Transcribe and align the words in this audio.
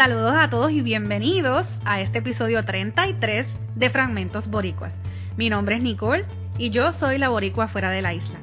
Saludos 0.00 0.32
a 0.34 0.48
todos 0.48 0.72
y 0.72 0.80
bienvenidos 0.80 1.82
a 1.84 2.00
este 2.00 2.20
episodio 2.20 2.64
33 2.64 3.54
de 3.74 3.90
Fragmentos 3.90 4.48
Boricuas. 4.48 4.94
Mi 5.36 5.50
nombre 5.50 5.76
es 5.76 5.82
Nicole 5.82 6.24
y 6.56 6.70
yo 6.70 6.90
soy 6.90 7.18
la 7.18 7.28
boricua 7.28 7.68
fuera 7.68 7.90
de 7.90 8.00
la 8.00 8.14
isla. 8.14 8.38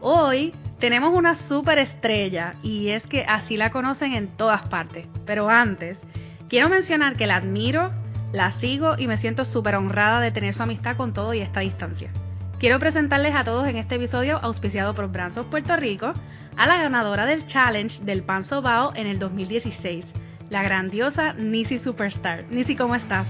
Hoy 0.00 0.54
tenemos 0.78 1.12
una 1.12 1.34
super 1.34 1.78
estrella 1.78 2.54
y 2.62 2.90
es 2.90 3.08
que 3.08 3.24
así 3.24 3.56
la 3.56 3.70
conocen 3.70 4.12
en 4.12 4.28
todas 4.28 4.68
partes. 4.68 5.08
Pero 5.26 5.50
antes, 5.50 6.06
quiero 6.48 6.68
mencionar 6.68 7.16
que 7.16 7.26
la 7.26 7.38
admiro, 7.38 7.90
la 8.32 8.52
sigo 8.52 8.94
y 8.96 9.08
me 9.08 9.16
siento 9.16 9.44
súper 9.44 9.74
honrada 9.74 10.20
de 10.20 10.30
tener 10.30 10.54
su 10.54 10.62
amistad 10.62 10.96
con 10.96 11.12
todo 11.12 11.34
y 11.34 11.40
esta 11.40 11.58
distancia. 11.58 12.12
Quiero 12.60 12.78
presentarles 12.78 13.34
a 13.34 13.42
todos 13.42 13.66
en 13.66 13.78
este 13.78 13.96
episodio 13.96 14.38
auspiciado 14.44 14.94
por 14.94 15.10
Branzos 15.10 15.46
Puerto 15.46 15.74
Rico 15.74 16.14
a 16.56 16.68
la 16.68 16.76
ganadora 16.76 17.26
del 17.26 17.46
challenge 17.46 18.04
del 18.04 18.22
Pan 18.22 18.44
Sobao 18.44 18.92
en 18.94 19.08
el 19.08 19.18
2016, 19.18 20.14
la 20.50 20.62
grandiosa 20.62 21.32
Nisi 21.32 21.78
Superstar. 21.78 22.44
Nisi, 22.50 22.76
¿cómo 22.76 22.94
estás? 22.94 23.26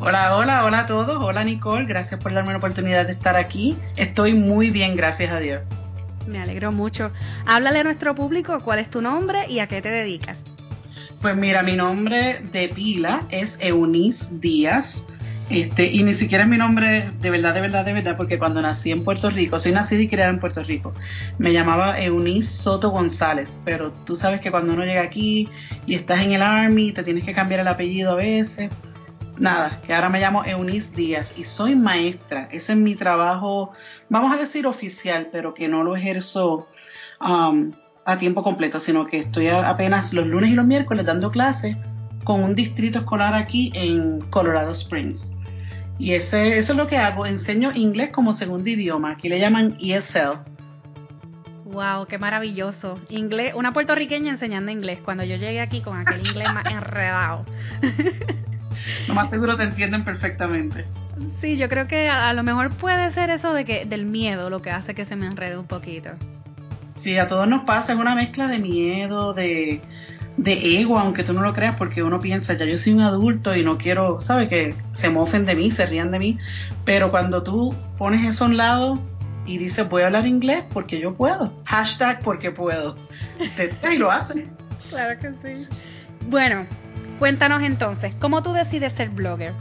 Hola, 0.00 0.36
hola, 0.36 0.64
hola 0.64 0.80
a 0.80 0.86
todos. 0.86 1.22
Hola 1.22 1.44
Nicole, 1.44 1.86
gracias 1.86 2.18
por 2.20 2.34
darme 2.34 2.52
la 2.52 2.58
oportunidad 2.58 3.06
de 3.06 3.12
estar 3.12 3.36
aquí. 3.36 3.76
Estoy 3.96 4.34
muy 4.34 4.70
bien, 4.70 4.96
gracias 4.96 5.32
a 5.32 5.38
Dios. 5.38 5.62
Me 6.26 6.42
alegro 6.42 6.72
mucho. 6.72 7.12
Háblale 7.46 7.80
a 7.80 7.84
nuestro 7.84 8.14
público 8.14 8.60
cuál 8.60 8.80
es 8.80 8.90
tu 8.90 9.00
nombre 9.00 9.46
y 9.48 9.60
a 9.60 9.68
qué 9.68 9.80
te 9.80 9.90
dedicas. 9.90 10.44
Pues 11.22 11.36
mira, 11.36 11.62
mi 11.62 11.76
nombre 11.76 12.40
de 12.52 12.68
pila 12.68 13.22
es 13.30 13.58
Eunice 13.60 14.38
Díaz. 14.38 15.06
Este, 15.48 15.92
y 15.92 16.02
ni 16.02 16.12
siquiera 16.12 16.42
es 16.42 16.50
mi 16.50 16.56
nombre 16.56 17.12
de 17.20 17.30
verdad, 17.30 17.54
de 17.54 17.60
verdad, 17.60 17.84
de 17.84 17.92
verdad, 17.92 18.16
porque 18.16 18.38
cuando 18.38 18.60
nací 18.60 18.90
en 18.90 19.04
Puerto 19.04 19.30
Rico, 19.30 19.60
soy 19.60 19.72
nacida 19.72 20.02
y 20.02 20.08
criada 20.08 20.30
en 20.30 20.40
Puerto 20.40 20.62
Rico, 20.62 20.92
me 21.38 21.52
llamaba 21.52 22.00
Eunice 22.00 22.62
Soto 22.62 22.90
González, 22.90 23.60
pero 23.64 23.92
tú 23.92 24.16
sabes 24.16 24.40
que 24.40 24.50
cuando 24.50 24.72
uno 24.72 24.84
llega 24.84 25.02
aquí 25.02 25.48
y 25.86 25.94
estás 25.94 26.22
en 26.22 26.32
el 26.32 26.42
Army, 26.42 26.90
te 26.90 27.04
tienes 27.04 27.24
que 27.24 27.32
cambiar 27.32 27.60
el 27.60 27.68
apellido 27.68 28.12
a 28.12 28.16
veces. 28.16 28.70
Nada, 29.38 29.80
que 29.86 29.94
ahora 29.94 30.08
me 30.08 30.18
llamo 30.18 30.44
Eunice 30.44 30.96
Díaz 30.96 31.34
y 31.36 31.44
soy 31.44 31.76
maestra. 31.76 32.48
Ese 32.50 32.72
es 32.72 32.78
mi 32.78 32.96
trabajo, 32.96 33.70
vamos 34.08 34.32
a 34.32 34.38
decir 34.38 34.66
oficial, 34.66 35.28
pero 35.30 35.54
que 35.54 35.68
no 35.68 35.84
lo 35.84 35.94
ejerzo 35.94 36.66
um, 37.20 37.70
a 38.04 38.18
tiempo 38.18 38.42
completo, 38.42 38.80
sino 38.80 39.06
que 39.06 39.18
estoy 39.18 39.48
apenas 39.48 40.12
los 40.12 40.26
lunes 40.26 40.50
y 40.50 40.54
los 40.54 40.66
miércoles 40.66 41.04
dando 41.04 41.30
clases 41.30 41.76
con 42.26 42.42
un 42.42 42.56
distrito 42.56 42.98
escolar 42.98 43.34
aquí 43.34 43.70
en 43.72 44.20
Colorado 44.20 44.72
Springs. 44.72 45.36
Y 45.96 46.12
ese, 46.12 46.58
eso 46.58 46.72
es 46.72 46.76
lo 46.76 46.88
que 46.88 46.98
hago, 46.98 47.24
enseño 47.24 47.70
inglés 47.72 48.10
como 48.12 48.34
segundo 48.34 48.68
idioma, 48.68 49.12
aquí 49.12 49.28
le 49.28 49.38
llaman 49.38 49.78
ESL. 49.80 50.40
Wow, 51.64 52.06
qué 52.08 52.18
maravilloso. 52.18 52.98
Inglés, 53.10 53.54
una 53.54 53.72
puertorriqueña 53.72 54.30
enseñando 54.30 54.72
inglés 54.72 54.98
cuando 55.02 55.22
yo 55.22 55.36
llegué 55.36 55.60
aquí 55.60 55.80
con 55.80 55.98
aquel 55.98 56.18
inglés 56.18 56.52
más 56.52 56.66
enredado. 56.66 57.44
Lo 59.08 59.14
más 59.14 59.30
seguro 59.30 59.56
te 59.56 59.62
entienden 59.62 60.04
perfectamente. 60.04 60.84
Sí, 61.40 61.56
yo 61.56 61.68
creo 61.68 61.86
que 61.86 62.08
a, 62.08 62.32
lo 62.32 62.42
mejor 62.42 62.70
puede 62.70 63.08
ser 63.12 63.30
eso 63.30 63.52
de 63.52 63.64
que 63.64 63.84
del 63.84 64.04
miedo 64.04 64.50
lo 64.50 64.60
que 64.60 64.70
hace 64.72 64.94
que 64.94 65.04
se 65.04 65.14
me 65.14 65.26
enrede 65.26 65.56
un 65.56 65.66
poquito. 65.66 66.10
Sí, 66.94 67.18
a 67.18 67.28
todos 67.28 67.46
nos 67.46 67.62
pasa, 67.62 67.92
es 67.92 67.98
una 67.98 68.16
mezcla 68.16 68.48
de 68.48 68.58
miedo, 68.58 69.32
de, 69.32 69.80
de 70.36 70.80
ego, 70.80 70.98
aunque 70.98 71.24
tú 71.24 71.32
no 71.32 71.40
lo 71.40 71.54
creas, 71.54 71.76
porque 71.76 72.02
uno 72.02 72.20
piensa, 72.20 72.54
ya 72.54 72.64
yo 72.66 72.76
soy 72.76 72.92
un 72.92 73.00
adulto 73.00 73.56
y 73.56 73.64
no 73.64 73.78
quiero, 73.78 74.20
¿sabes? 74.20 74.48
Que 74.48 74.74
se 74.92 75.08
mofen 75.08 75.46
de 75.46 75.54
mí, 75.54 75.70
se 75.70 75.86
rían 75.86 76.10
de 76.10 76.18
mí, 76.18 76.38
pero 76.84 77.10
cuando 77.10 77.42
tú 77.42 77.74
pones 77.96 78.26
eso 78.26 78.44
a 78.44 78.48
un 78.48 78.56
lado 78.56 79.00
y 79.46 79.58
dices, 79.58 79.88
voy 79.88 80.02
a 80.02 80.06
hablar 80.06 80.26
inglés 80.26 80.64
porque 80.72 81.00
yo 81.00 81.14
puedo, 81.14 81.52
hashtag 81.64 82.20
porque 82.20 82.50
puedo, 82.50 82.96
y 83.90 83.96
lo 83.96 84.10
hacen. 84.10 84.50
Claro 84.88 85.18
que 85.18 85.30
sí. 85.42 85.66
Bueno, 86.28 86.64
cuéntanos 87.18 87.60
entonces, 87.62 88.14
¿cómo 88.20 88.40
tú 88.44 88.52
decides 88.52 88.92
ser 88.92 89.08
blogger? 89.08 89.52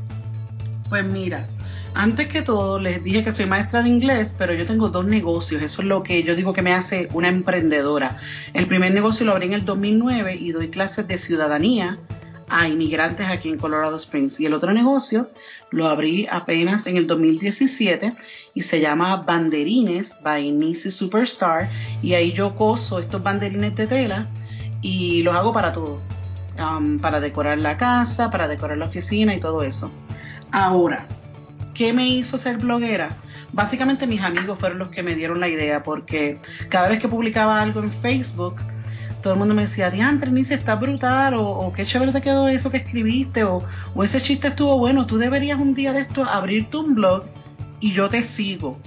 Pues 0.87 1.03
mira, 1.03 1.47
antes 1.95 2.27
que 2.27 2.41
todo, 2.41 2.77
les 2.77 3.03
dije 3.03 3.23
que 3.23 3.31
soy 3.31 3.45
maestra 3.45 3.81
de 3.81 3.89
inglés, 3.89 4.35
pero 4.37 4.53
yo 4.53 4.67
tengo 4.67 4.89
dos 4.89 5.05
negocios. 5.05 5.61
Eso 5.61 5.81
es 5.81 5.87
lo 5.87 6.03
que 6.03 6.23
yo 6.23 6.35
digo 6.35 6.51
que 6.51 6.61
me 6.61 6.73
hace 6.73 7.07
una 7.13 7.29
emprendedora. 7.29 8.17
El 8.53 8.67
primer 8.67 8.93
negocio 8.93 9.25
lo 9.25 9.31
abrí 9.31 9.45
en 9.45 9.53
el 9.53 9.65
2009 9.65 10.35
y 10.35 10.51
doy 10.51 10.67
clases 10.67 11.07
de 11.07 11.17
ciudadanía 11.17 11.99
a 12.49 12.67
inmigrantes 12.67 13.27
aquí 13.27 13.49
en 13.49 13.57
Colorado 13.57 13.95
Springs. 13.95 14.41
Y 14.41 14.45
el 14.45 14.53
otro 14.53 14.73
negocio 14.73 15.29
lo 15.71 15.87
abrí 15.87 16.27
apenas 16.29 16.85
en 16.87 16.97
el 16.97 17.07
2017 17.07 18.13
y 18.53 18.63
se 18.63 18.81
llama 18.81 19.15
Banderines 19.17 20.19
by 20.21 20.51
Nisi 20.51 20.91
Superstar. 20.91 21.69
Y 22.01 22.13
ahí 22.13 22.33
yo 22.33 22.55
coso 22.55 22.99
estos 22.99 23.23
banderines 23.23 23.73
de 23.75 23.87
tela 23.87 24.29
y 24.81 25.23
los 25.23 25.33
hago 25.33 25.53
para 25.53 25.71
todo. 25.71 26.01
Um, 26.59 26.99
para 26.99 27.19
decorar 27.19 27.57
la 27.57 27.77
casa, 27.77 28.31
para 28.31 28.47
decorar 28.49 28.77
la 28.77 28.85
oficina 28.85 29.33
y 29.33 29.39
todo 29.39 29.63
eso. 29.63 29.91
Ahora, 30.51 31.07
¿Qué 31.75 31.91
me 31.91 32.07
hizo 32.07 32.37
ser 32.37 32.57
bloguera? 32.57 33.09
Básicamente 33.51 34.07
mis 34.07 34.21
amigos 34.21 34.57
fueron 34.57 34.79
los 34.79 34.89
que 34.89 35.03
me 35.03 35.13
dieron 35.13 35.41
la 35.41 35.49
idea 35.49 35.83
porque 35.83 36.39
cada 36.69 36.87
vez 36.87 36.99
que 36.99 37.09
publicaba 37.09 37.61
algo 37.61 37.81
en 37.81 37.91
Facebook, 37.91 38.55
todo 39.21 39.33
el 39.33 39.39
mundo 39.39 39.53
me 39.55 39.63
decía, 39.63 39.91
Diantre, 39.91 40.31
Nice, 40.31 40.53
está 40.53 40.75
brutal, 40.75 41.33
o, 41.35 41.73
qué 41.75 41.85
chévere 41.85 42.13
te 42.13 42.21
quedó 42.21 42.47
eso 42.47 42.71
que 42.71 42.77
escribiste, 42.77 43.43
o, 43.43 43.61
o 43.93 44.03
ese 44.03 44.21
chiste 44.21 44.47
estuvo 44.47 44.77
bueno, 44.77 45.05
tú 45.05 45.17
deberías 45.17 45.59
un 45.59 45.73
día 45.73 45.91
de 45.91 46.01
esto 46.01 46.23
abrirte 46.23 46.77
un 46.77 46.95
blog 46.95 47.25
y 47.81 47.91
yo 47.91 48.09
te 48.09 48.23
sigo. 48.23 48.79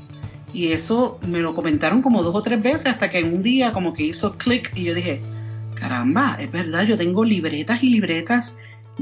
Y 0.55 0.73
eso 0.73 1.21
me 1.27 1.41
lo 1.41 1.55
comentaron 1.55 2.01
como 2.01 2.23
dos 2.23 2.35
o 2.35 2.41
tres 2.41 2.63
veces 2.63 2.87
hasta 2.87 3.11
que 3.11 3.19
en 3.19 3.35
un 3.35 3.43
día 3.43 3.73
como 3.73 3.93
que 3.93 4.05
hizo 4.05 4.39
clic 4.39 4.73
y 4.75 4.85
yo 4.85 4.95
dije, 4.95 5.21
caramba, 5.75 6.37
es 6.41 6.51
verdad, 6.51 6.85
yo 6.85 6.97
tengo 6.97 7.23
libretas 7.23 7.83
y 7.83 7.91
libretas 7.91 8.57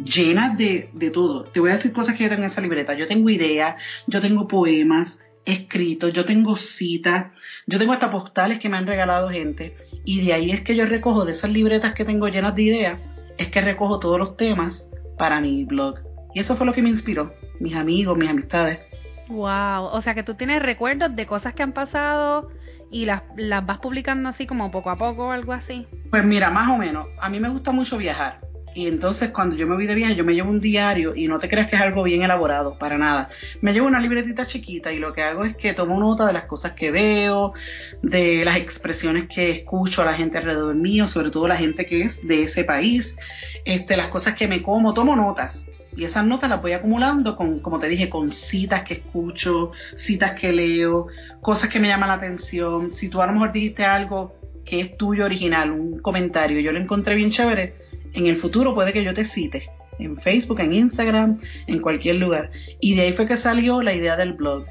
llenas 0.05 0.57
de, 0.57 0.91
de 0.93 1.11
todo. 1.11 1.45
Te 1.45 1.61
voy 1.61 1.71
a 1.71 1.75
decir 1.75 1.93
cosas 1.93 2.15
que 2.15 2.25
yo 2.25 2.29
tengo 2.29 2.43
en 2.43 2.51
esa 2.51 2.61
libreta. 2.61 2.95
Yo 2.95 3.07
tengo 3.07 3.29
ideas, 3.31 3.83
yo 4.07 4.21
tengo 4.21 4.49
poemas 4.49 5.25
escritos, 5.47 6.13
yo 6.13 6.25
tengo 6.25 6.57
citas, 6.57 7.29
yo 7.67 7.79
tengo 7.79 7.93
hasta 7.93 8.11
postales 8.11 8.59
que 8.59 8.69
me 8.69 8.77
han 8.77 8.87
regalado 8.87 9.31
gente. 9.31 9.77
Y 10.05 10.27
de 10.27 10.33
ahí 10.35 10.51
es 10.51 10.61
que 10.61 10.77
yo 10.77 10.87
recojo 10.87 11.25
de 11.25 11.33
esas 11.33 11.51
libretas 11.51 11.95
que 11.95 12.05
tengo 12.05 12.29
llenas 12.29 12.55
de 12.55 12.63
ideas, 12.63 13.01
es 13.39 13.49
que 13.49 13.61
recojo 13.61 13.99
todos 14.01 14.19
los 14.19 14.37
temas 14.37 14.93
para 15.17 15.41
mi 15.41 15.65
blog. 15.65 16.01
Y 16.35 16.41
eso 16.41 16.57
fue 16.57 16.67
lo 16.67 16.75
que 16.75 16.83
me 16.83 16.91
inspiró, 16.91 17.33
mis 17.61 17.77
amigos, 17.77 18.19
mis 18.19 18.29
amistades. 18.29 18.81
Wow, 19.29 19.87
o 19.93 20.01
sea 20.01 20.15
que 20.15 20.23
tú 20.23 20.35
tienes 20.35 20.63
recuerdos 20.63 21.15
de 21.17 21.27
cosas 21.27 21.55
que 21.55 21.63
han 21.63 21.73
pasado 21.73 22.51
y 22.91 23.07
las, 23.07 23.23
las 23.37 23.65
vas 23.65 23.79
publicando 23.79 24.29
así 24.29 24.47
como 24.47 24.71
poco 24.71 24.91
a 24.91 24.97
poco 24.97 25.29
o 25.29 25.31
algo 25.31 25.53
así. 25.53 25.87
Pues 26.11 26.25
mira, 26.25 26.51
más 26.51 26.69
o 26.69 26.77
menos, 26.77 27.07
a 27.21 27.29
mí 27.29 27.41
me 27.41 27.49
gusta 27.49 27.73
mucho 27.73 27.97
viajar. 27.97 28.39
Y 28.77 28.89
entonces 28.89 29.31
cuando 29.31 29.57
yo 29.57 29.67
me 29.67 29.75
voy 29.75 29.87
de 29.87 29.95
viaje, 29.95 30.17
yo 30.17 30.23
me 30.23 30.35
llevo 30.35 30.51
un 30.51 30.61
diario 30.61 31.15
y 31.17 31.29
no 31.29 31.39
te 31.39 31.49
creas 31.49 31.67
que 31.67 31.77
es 31.77 31.83
algo 31.83 32.03
bien 32.03 32.21
elaborado, 32.21 32.77
para 32.77 32.99
nada. 32.99 33.31
Me 33.63 33.73
llevo 33.73 33.87
una 33.87 34.01
libretita 34.01 34.45
chiquita 34.45 34.93
y 34.93 34.99
lo 34.99 35.15
que 35.15 35.23
hago 35.23 35.47
es 35.47 35.57
que 35.57 35.73
tomo 35.73 35.99
nota 35.99 36.27
de 36.27 36.35
las 36.35 36.45
cosas 36.45 36.73
que 36.73 36.91
veo, 36.91 37.55
de 38.03 38.45
las 38.45 38.59
expresiones 38.59 39.29
que 39.35 39.51
escucho 39.51 40.03
a 40.03 40.05
la 40.05 40.13
gente 40.13 40.37
alrededor 40.37 40.75
mío, 40.75 41.09
sobre 41.09 41.31
todo 41.31 41.49
la 41.49 41.57
gente 41.57 41.87
que 41.87 42.03
es 42.03 42.29
de 42.29 42.43
ese 42.43 42.65
país, 42.65 43.17
este, 43.65 43.97
las 43.97 44.09
cosas 44.09 44.35
que 44.35 44.47
me 44.47 44.61
como, 44.61 44.93
tomo 44.93 45.17
notas. 45.17 45.71
Y 45.97 46.05
esas 46.05 46.27
notas 46.27 46.51
las 46.51 46.61
voy 46.61 46.73
acumulando 46.73 47.35
con, 47.35 47.61
como 47.61 47.79
te 47.79 47.89
dije, 47.89 48.11
con 48.11 48.31
citas 48.31 48.83
que 48.83 48.93
escucho, 48.93 49.71
citas 49.95 50.35
que 50.35 50.53
leo, 50.53 51.07
cosas 51.41 51.71
que 51.71 51.81
me 51.81 51.89
llaman 51.89 52.11
la 52.11 52.17
atención. 52.17 52.91
Si 52.91 53.09
tú 53.09 53.23
a 53.23 53.27
lo 53.27 53.33
mejor 53.33 53.53
dijiste 53.53 53.87
algo 53.87 54.35
que 54.67 54.81
es 54.81 54.97
tuyo 54.99 55.25
original, 55.25 55.71
un 55.71 55.99
comentario, 56.01 56.61
yo 56.61 56.73
lo 56.73 56.79
encontré 56.79 57.15
bien 57.15 57.31
chévere, 57.31 57.75
en 58.15 58.27
el 58.27 58.37
futuro 58.37 58.75
puede 58.75 58.93
que 58.93 59.05
yo 59.05 59.15
te 59.15 59.25
cite 59.25 59.71
en 59.99 60.19
Facebook, 60.19 60.61
en 60.61 60.73
Instagram, 60.73 61.39
en 61.67 61.81
cualquier 61.81 62.17
lugar. 62.17 62.51
Y 62.81 62.95
de 62.95 63.03
ahí 63.03 63.13
fue 63.13 63.27
que 63.27 63.37
salió 63.37 63.83
la 63.83 63.95
idea 63.95 64.17
del 64.17 64.35
blog. 64.35 64.67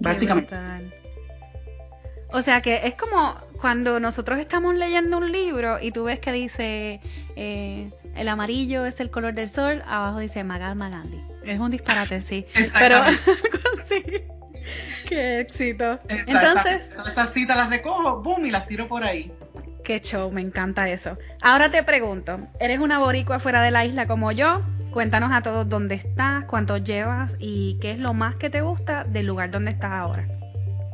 Básicamente. 0.00 0.54
O 2.30 2.42
sea 2.42 2.60
que 2.60 2.86
es 2.86 2.94
como 2.94 3.36
cuando 3.60 4.00
nosotros 4.00 4.38
estamos 4.38 4.74
leyendo 4.74 5.18
un 5.18 5.32
libro 5.32 5.78
y 5.80 5.92
tú 5.92 6.04
ves 6.04 6.20
que 6.20 6.30
dice 6.30 7.00
eh, 7.36 7.90
el 8.14 8.28
amarillo 8.28 8.84
es 8.84 9.00
el 9.00 9.10
color 9.10 9.34
del 9.34 9.48
sol, 9.48 9.82
abajo 9.86 10.18
dice 10.18 10.44
Mahatma 10.44 10.90
Gandhi. 10.90 11.22
Es 11.44 11.58
un 11.58 11.70
disparate, 11.70 12.20
sí. 12.20 12.44
Pero 12.78 12.98
sí. 13.88 14.02
Qué 15.08 15.40
éxito. 15.40 15.98
Entonces, 16.08 16.90
esas 17.06 17.32
citas 17.32 17.56
las 17.56 17.70
recojo, 17.70 18.22
boom, 18.22 18.44
y 18.44 18.50
las 18.50 18.66
tiro 18.66 18.86
por 18.86 19.02
ahí. 19.02 19.32
Qué 19.88 20.02
show, 20.02 20.30
me 20.30 20.42
encanta 20.42 20.86
eso. 20.90 21.16
Ahora 21.40 21.70
te 21.70 21.82
pregunto, 21.82 22.38
¿eres 22.60 22.78
una 22.78 22.98
boricua 22.98 23.38
fuera 23.38 23.62
de 23.62 23.70
la 23.70 23.86
isla 23.86 24.06
como 24.06 24.32
yo? 24.32 24.60
Cuéntanos 24.90 25.30
a 25.32 25.40
todos 25.40 25.66
dónde 25.66 25.94
estás, 25.94 26.44
cuánto 26.44 26.76
llevas 26.76 27.36
y 27.38 27.78
qué 27.80 27.92
es 27.92 27.98
lo 27.98 28.12
más 28.12 28.36
que 28.36 28.50
te 28.50 28.60
gusta 28.60 29.04
del 29.04 29.24
lugar 29.24 29.50
donde 29.50 29.70
estás 29.70 29.92
ahora. 29.92 30.28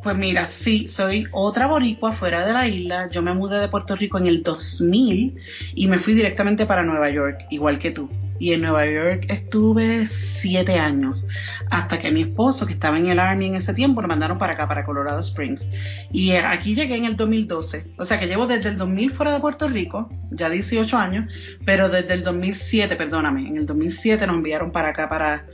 Pues 0.01 0.17
mira, 0.17 0.47
sí, 0.47 0.87
soy 0.87 1.27
otra 1.33 1.67
boricua 1.67 2.13
fuera 2.13 2.47
de 2.47 2.53
la 2.53 2.69
isla. 2.69 3.11
Yo 3.11 3.21
me 3.21 3.35
mudé 3.35 3.59
de 3.59 3.67
Puerto 3.67 3.97
Rico 3.97 4.19
en 4.19 4.27
el 4.27 4.45
2000 4.45 5.41
y 5.75 5.89
me 5.89 5.99
fui 5.99 6.15
directamente 6.15 6.65
para 6.65 6.85
Nueva 6.85 7.11
York, 7.11 7.47
igual 7.51 7.81
que 7.81 7.91
tú. 7.91 8.09
Y 8.39 8.53
en 8.53 8.63
Nueva 8.63 8.87
York 8.87 9.27
estuve 9.29 10.07
siete 10.07 10.79
años, 10.79 11.29
hasta 11.71 11.99
que 11.99 12.11
mi 12.11 12.23
esposo, 12.23 12.67
que 12.67 12.73
estaba 12.73 12.99
en 12.99 13.07
el 13.07 13.19
Army 13.19 13.47
en 13.47 13.55
ese 13.57 13.75
tiempo, 13.75 14.03
lo 14.03 14.09
mandaron 14.09 14.39
para 14.39 14.55
acá, 14.55 14.67
para 14.69 14.85
Colorado 14.85 15.21
Springs. 15.21 15.71
Y 16.13 16.33
eh, 16.33 16.39
aquí 16.39 16.75
llegué 16.75 16.97
en 16.97 17.05
el 17.05 17.17
2012, 17.17 17.95
o 17.99 18.05
sea 18.05 18.19
que 18.19 18.27
llevo 18.27 18.47
desde 18.47 18.71
el 18.71 18.79
2000 18.79 19.13
fuera 19.13 19.33
de 19.33 19.41
Puerto 19.41 19.69
Rico, 19.69 20.11
ya 20.31 20.51
18 20.51 20.97
años, 20.97 21.33
pero 21.65 21.89
desde 21.89 22.15
el 22.15 22.25
2007, 22.25 22.97
perdóname, 22.97 23.49
en 23.49 23.57
el 23.57 23.67
2007 23.67 24.27
nos 24.27 24.37
enviaron 24.37 24.73
para 24.73 24.89
acá, 24.89 25.09
para 25.09 25.47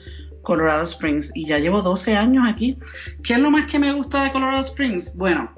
Colorado 0.42 0.82
Springs, 0.84 1.32
y 1.34 1.46
ya 1.46 1.58
llevo 1.58 1.82
12 1.82 2.16
años 2.16 2.44
aquí. 2.48 2.78
¿Qué 3.22 3.34
es 3.34 3.38
lo 3.38 3.50
más 3.50 3.66
que 3.66 3.78
me 3.78 3.92
gusta 3.92 4.24
de 4.24 4.32
Colorado 4.32 4.62
Springs? 4.62 5.16
Bueno, 5.16 5.54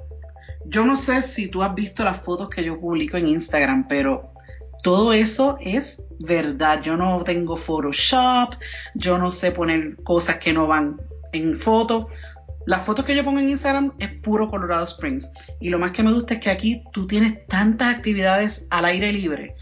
yo 0.64 0.84
no 0.84 0.96
sé 0.96 1.22
si 1.22 1.48
tú 1.48 1.62
has 1.62 1.74
visto 1.74 2.04
las 2.04 2.20
fotos 2.20 2.48
que 2.48 2.64
yo 2.64 2.80
publico 2.80 3.16
en 3.16 3.28
Instagram, 3.28 3.86
pero 3.88 4.31
todo 4.82 5.12
eso 5.12 5.58
es 5.60 6.06
verdad. 6.18 6.82
Yo 6.82 6.96
no 6.96 7.22
tengo 7.24 7.56
Photoshop, 7.56 8.54
yo 8.94 9.18
no 9.18 9.30
sé 9.30 9.52
poner 9.52 9.96
cosas 10.02 10.38
que 10.38 10.52
no 10.52 10.66
van 10.66 11.00
en 11.32 11.56
foto. 11.56 12.08
Las 12.66 12.84
fotos 12.84 13.04
que 13.04 13.16
yo 13.16 13.24
pongo 13.24 13.40
en 13.40 13.50
Instagram 13.50 13.92
es 13.98 14.10
puro 14.10 14.50
Colorado 14.50 14.84
Springs. 14.84 15.32
Y 15.60 15.70
lo 15.70 15.78
más 15.78 15.92
que 15.92 16.02
me 16.02 16.12
gusta 16.12 16.34
es 16.34 16.40
que 16.40 16.50
aquí 16.50 16.82
tú 16.92 17.06
tienes 17.06 17.46
tantas 17.46 17.94
actividades 17.94 18.66
al 18.70 18.84
aire 18.84 19.12
libre. 19.12 19.54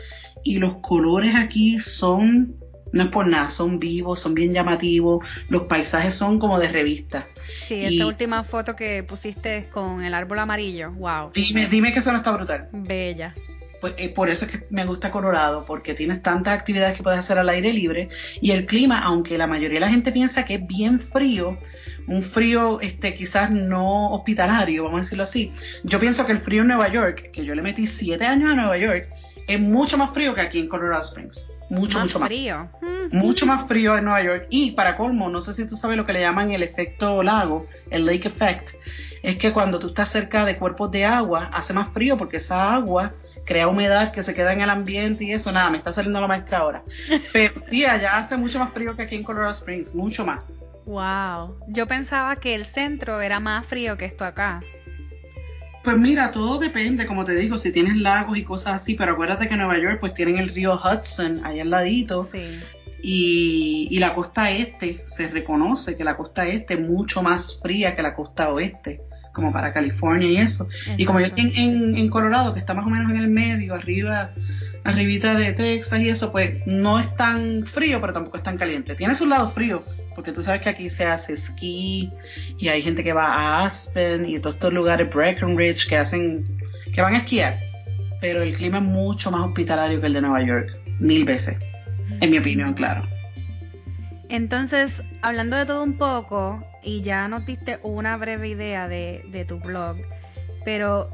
Y 0.43 0.59
los 0.59 0.77
colores 0.83 1.35
aquí 1.37 1.81
son, 1.81 2.57
no 2.93 3.05
es 3.05 3.09
por 3.11 3.27
nada, 3.27 3.51
son 3.51 3.79
vivos, 3.79 4.21
son 4.21 4.35
bien 4.35 4.53
llamativos. 4.53 5.27
Los 5.49 5.63
paisajes 5.63 6.15
son 6.15 6.39
como 6.39 6.59
de 6.59 6.69
revista. 6.69 7.27
Sí, 7.63 7.85
esta 7.85 8.07
última 8.07 8.45
foto 8.45 8.77
que 8.77 9.03
pusiste 9.03 9.69
con 9.71 10.03
el 10.03 10.13
árbol 10.13 10.39
amarillo. 10.39 10.93
Wow. 10.93 11.31
Dime, 11.33 11.69
dime 11.69 11.93
que 11.93 12.01
eso 12.01 12.11
no 12.13 12.19
está 12.19 12.33
brutal. 12.33 12.69
Bella. 12.73 13.35
Pues 13.81 13.95
eh, 13.97 14.11
por 14.11 14.29
eso 14.29 14.45
es 14.45 14.51
que 14.51 14.67
me 14.71 14.85
gusta 14.85 15.11
Colorado, 15.11 15.65
porque 15.65 15.95
tienes 15.95 16.23
tantas 16.23 16.59
actividades 16.59 16.97
que 16.97 17.03
puedes 17.03 17.19
hacer 17.19 17.39
al 17.39 17.49
aire 17.49 17.73
libre 17.73 18.09
y 18.41 18.51
el 18.51 18.67
clima, 18.67 19.01
aunque 19.01 19.39
la 19.39 19.47
mayoría 19.47 19.77
de 19.77 19.87
la 19.87 19.89
gente 19.89 20.13
piensa 20.13 20.45
que 20.45 20.55
es 20.55 20.67
bien 20.67 21.01
frío, 21.01 21.59
un 22.07 22.23
frío 22.23 22.81
este 22.81 23.15
quizás 23.15 23.51
no 23.51 24.11
hospitalario, 24.11 24.85
vamos 24.85 25.01
a 25.01 25.03
decirlo 25.03 25.25
así. 25.25 25.53
Yo 25.85 25.99
pienso 25.99 26.27
que 26.27 26.33
el 26.33 26.39
frío 26.39 26.63
en 26.63 26.69
Nueva 26.69 26.89
York, 26.89 27.31
que 27.33 27.45
yo 27.45 27.55
le 27.55 27.63
metí 27.63 27.87
siete 27.87 28.27
años 28.27 28.51
a 28.51 28.55
Nueva 28.55 28.77
York, 28.77 29.09
es 29.47 29.61
mucho 29.61 29.97
más 29.99 30.11
frío 30.11 30.35
que 30.35 30.43
aquí 30.43 30.59
en 30.61 30.69
Colorado 30.69 31.03
Springs. 31.03 31.47
Mucho, 31.71 32.01
mucho 32.01 32.19
más. 32.19 32.29
frío. 32.29 32.69
Mucho 33.13 33.47
más 33.47 33.67
frío 33.69 33.97
en 33.97 34.05
Nueva 34.05 34.23
York. 34.23 34.47
Y 34.51 34.73
para 34.73 34.97
colmo, 34.97 35.31
no 35.31 35.41
sé 35.41 35.53
si 35.53 35.67
tú 35.67 35.77
sabes 35.77 35.97
lo 35.97 36.05
que 36.05 36.13
le 36.13 36.21
llaman 36.21 36.51
el 36.51 36.65
efecto 36.65 37.23
lago, 37.23 37.67
el 37.91 38.07
lake 38.07 38.27
effect, 38.27 38.71
es 39.23 39.37
que 39.37 39.53
cuando 39.53 39.79
tú 39.79 39.89
estás 39.89 40.11
cerca 40.11 40.45
de 40.45 40.57
cuerpos 40.57 40.91
de 40.91 41.05
agua, 41.05 41.51
hace 41.53 41.73
más 41.73 41.93
frío 41.93 42.17
porque 42.19 42.39
esa 42.39 42.75
agua 42.75 43.15
crea 43.45 43.69
humedad 43.69 44.13
que 44.13 44.23
se 44.23 44.35
queda 44.35 44.53
en 44.53 44.61
el 44.61 44.71
ambiente 44.71 45.25
y 45.25 45.33
eso, 45.33 45.53
nada, 45.53 45.71
me 45.71 45.79
está 45.79 45.93
saliendo 45.93 46.21
la 46.21 46.29
maestra 46.29 46.59
ahora. 46.59 46.85
Pero 47.33 47.59
sí, 47.59 47.85
allá 47.85 48.17
hace 48.17 48.37
mucho 48.37 48.59
más 48.59 48.73
frío 48.73 48.97
que 48.97 49.03
aquí 49.03 49.17
en 49.17 49.23
Colorado 49.23 49.53
Springs, 49.53 49.95
mucho 49.95 50.25
más. 50.25 50.45
Wow, 50.87 51.57
yo 51.69 51.87
pensaba 51.87 52.37
que 52.37 52.55
el 52.55 52.65
centro 52.65 53.21
era 53.21 53.39
más 53.41 53.67
frío 53.67 53.97
que 53.97 54.07
esto 54.07 54.25
acá. 54.25 54.61
Pues 55.85 55.97
mira, 55.97 56.31
todo 56.31 56.59
depende, 56.59 57.07
como 57.07 57.25
te 57.25 57.35
digo, 57.35 57.57
si 57.57 57.73
tienes 57.73 57.97
lagos 57.97 58.37
y 58.37 58.45
cosas 58.45 58.75
así, 58.75 58.95
pero 58.95 59.13
acuérdate 59.13 59.49
que 59.49 59.55
en 59.55 59.61
Nueva 59.61 59.79
York 59.79 59.99
pues 60.01 60.15
tienen 60.15 60.39
el 60.39 60.51
río 60.51 60.75
Hudson 60.75 61.45
allá 61.45 61.63
al 61.63 61.71
ladito. 61.71 62.25
Sí. 62.25 62.61
Y, 63.03 63.89
y, 63.91 63.99
la 63.99 64.15
costa 64.15 64.51
este, 64.51 65.01
se 65.07 65.29
reconoce 65.29 65.97
que 65.97 66.05
la 66.05 66.19
costa 66.19 66.47
este 66.47 66.75
es 66.75 66.81
mucho 66.81 67.23
más 67.23 67.61
fría 67.63 67.97
que 67.97 68.03
la 68.03 68.15
costa 68.15 68.53
oeste 68.53 69.01
como 69.33 69.53
para 69.53 69.73
California 69.73 70.29
y 70.29 70.37
eso. 70.37 70.69
Y 70.97 71.05
como 71.05 71.21
yo 71.21 71.27
estoy 71.27 71.53
en, 71.57 71.97
en, 71.97 72.11
Colorado, 72.11 72.53
que 72.53 72.61
está 72.61 72.75
más 72.75 72.87
o 72.87 72.91
menos 72.91 73.11
en 73.11 73.19
el 73.19 73.29
medio, 73.29 73.75
arriba, 73.75 74.31
arribita 74.85 75.35
de 75.35 75.53
Texas 75.53 76.01
y 76.01 76.09
eso, 76.09 76.33
pues 76.33 76.67
no 76.67 76.99
es 76.99 77.15
tan 77.17 77.67
frío, 77.67 78.01
pero 78.01 78.13
tampoco 78.13 78.39
es 78.39 78.43
tan 78.43 78.57
caliente. 78.57 78.95
Tiene 78.95 79.15
su 79.15 79.27
lado 79.27 79.51
frío, 79.51 79.85
porque 80.15 80.33
tú 80.33 80.43
sabes 80.43 80.61
que 80.61 80.69
aquí 80.69 80.91
se 80.91 81.05
hace 81.05 81.33
esquí 81.33 82.11
y 82.59 82.69
hay 82.69 82.83
gente 82.83 83.05
que 83.05 83.13
va 83.13 83.27
a 83.27 83.65
Aspen 83.65 84.29
y 84.29 84.39
todos 84.39 84.57
estos 84.57 84.73
lugares, 84.73 85.09
Breckenridge, 85.13 85.89
que 85.89 85.97
hacen, 85.97 86.61
que 86.93 87.03
van 87.03 87.15
a 87.15 87.19
esquiar. 87.19 87.61
Pero 88.21 88.43
el 88.43 88.55
clima 88.55 88.79
es 88.79 88.85
mucho 88.85 89.31
más 89.31 89.43
hospitalario 89.47 90.01
que 90.01 90.07
el 90.07 90.13
de 90.13 90.21
Nueva 90.21 90.45
York, 90.45 90.69
mil 90.99 91.25
veces, 91.25 91.57
en 92.21 92.31
mi 92.31 92.39
opinión, 92.39 92.75
claro. 92.75 93.09
Entonces, 94.31 95.03
hablando 95.23 95.57
de 95.57 95.67
todo 95.67 95.83
un 95.83 95.99
poco, 95.99 96.65
y 96.85 97.03
ya 97.03 97.27
nos 97.27 97.45
diste 97.45 97.81
una 97.83 98.17
breve 98.17 98.49
idea 98.49 98.87
de, 98.87 99.45
tu 99.47 99.59
blog, 99.59 99.97
pero 100.65 101.11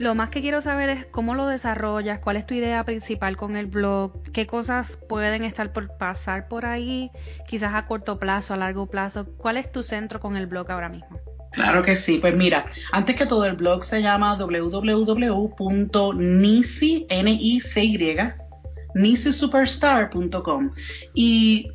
lo 0.00 0.16
más 0.16 0.28
que 0.30 0.40
quiero 0.40 0.60
saber 0.60 0.88
es 0.88 1.06
cómo 1.06 1.36
lo 1.36 1.46
desarrollas, 1.46 2.18
cuál 2.18 2.36
es 2.36 2.46
tu 2.46 2.54
idea 2.54 2.84
principal 2.84 3.36
con 3.36 3.56
el 3.56 3.66
blog, 3.66 4.24
qué 4.32 4.48
cosas 4.48 4.98
pueden 5.08 5.44
estar 5.44 5.72
por 5.72 5.96
pasar 5.98 6.48
por 6.48 6.66
ahí, 6.66 7.12
quizás 7.46 7.74
a 7.74 7.86
corto 7.86 8.18
plazo, 8.18 8.54
a 8.54 8.56
largo 8.56 8.86
plazo, 8.86 9.26
cuál 9.36 9.56
es 9.56 9.70
tu 9.70 9.84
centro 9.84 10.18
con 10.18 10.36
el 10.36 10.48
blog 10.48 10.68
ahora 10.72 10.88
mismo. 10.88 11.20
Claro 11.52 11.84
que 11.84 11.94
sí, 11.94 12.18
pues 12.18 12.34
mira, 12.34 12.66
antes 12.90 13.14
que 13.14 13.26
todo 13.26 13.46
el 13.46 13.54
blog 13.54 13.84
se 13.84 14.02
llama 14.02 14.36
www.nisi, 14.36 15.46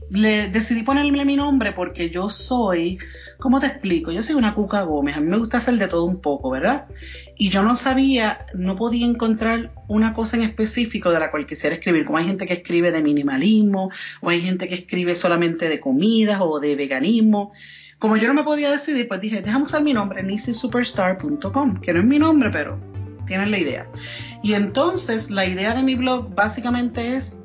le 0.09 0.49
decidí 0.49 0.83
ponerle 0.83 1.25
mi 1.25 1.35
nombre 1.35 1.71
porque 1.71 2.09
yo 2.09 2.29
soy, 2.29 2.97
¿cómo 3.39 3.59
te 3.59 3.67
explico? 3.67 4.11
Yo 4.11 4.21
soy 4.21 4.35
una 4.35 4.53
cuca 4.53 4.81
Gómez, 4.83 5.17
a 5.17 5.21
mí 5.21 5.27
me 5.27 5.37
gusta 5.37 5.57
hacer 5.57 5.75
de 5.75 5.87
todo 5.87 6.05
un 6.05 6.21
poco, 6.21 6.49
¿verdad? 6.49 6.85
Y 7.37 7.49
yo 7.49 7.63
no 7.63 7.75
sabía, 7.75 8.45
no 8.53 8.75
podía 8.75 9.05
encontrar 9.05 9.73
una 9.87 10.13
cosa 10.13 10.37
en 10.37 10.43
específico 10.43 11.11
de 11.11 11.19
la 11.19 11.31
cual 11.31 11.45
quisiera 11.45 11.75
escribir, 11.75 12.05
como 12.05 12.17
hay 12.17 12.25
gente 12.25 12.45
que 12.45 12.53
escribe 12.53 12.91
de 12.91 13.01
minimalismo, 13.01 13.89
o 14.21 14.29
hay 14.29 14.41
gente 14.41 14.67
que 14.67 14.75
escribe 14.75 15.15
solamente 15.15 15.69
de 15.69 15.79
comidas 15.79 16.39
o 16.41 16.59
de 16.59 16.75
veganismo. 16.75 17.51
Como 17.99 18.17
yo 18.17 18.27
no 18.27 18.33
me 18.33 18.43
podía 18.43 18.69
decidir, 18.69 19.07
pues 19.07 19.21
dije, 19.21 19.41
déjame 19.41 19.65
usar 19.65 19.81
mi 19.81 19.93
nombre, 19.93 20.23
nisisuperstar.com, 20.23 21.79
que 21.79 21.93
no 21.93 21.99
es 22.01 22.05
mi 22.05 22.19
nombre, 22.19 22.49
pero 22.51 22.75
tienen 23.25 23.51
la 23.51 23.59
idea. 23.59 23.83
Y 24.43 24.53
entonces 24.53 25.31
la 25.31 25.45
idea 25.45 25.73
de 25.73 25.81
mi 25.81 25.95
blog 25.95 26.35
básicamente 26.35 27.15
es 27.15 27.39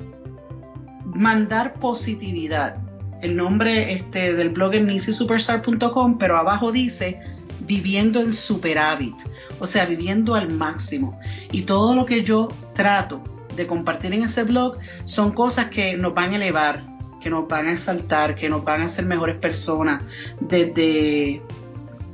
mandar 1.05 1.75
positividad. 1.75 2.77
El 3.21 3.35
nombre 3.35 3.93
este, 3.93 4.35
del 4.35 4.49
blog 4.49 4.75
es 4.75 4.85
nisisuperstar.com, 4.85 6.17
pero 6.17 6.37
abajo 6.37 6.71
dice 6.71 7.19
viviendo 7.61 8.19
en 8.19 8.33
superávit, 8.33 9.15
o 9.59 9.67
sea, 9.67 9.85
viviendo 9.85 10.35
al 10.35 10.51
máximo. 10.51 11.19
Y 11.51 11.61
todo 11.61 11.95
lo 11.95 12.05
que 12.05 12.23
yo 12.23 12.49
trato 12.73 13.23
de 13.55 13.65
compartir 13.67 14.13
en 14.13 14.23
ese 14.23 14.43
blog 14.43 14.75
son 15.05 15.31
cosas 15.31 15.69
que 15.69 15.95
nos 15.95 16.13
van 16.13 16.33
a 16.33 16.35
elevar, 16.35 16.83
que 17.21 17.29
nos 17.29 17.47
van 17.47 17.67
a 17.67 17.73
exaltar, 17.73 18.35
que 18.35 18.49
nos 18.49 18.63
van 18.63 18.81
a 18.81 18.85
hacer 18.85 19.05
mejores 19.05 19.37
personas, 19.37 20.03
desde 20.39 21.41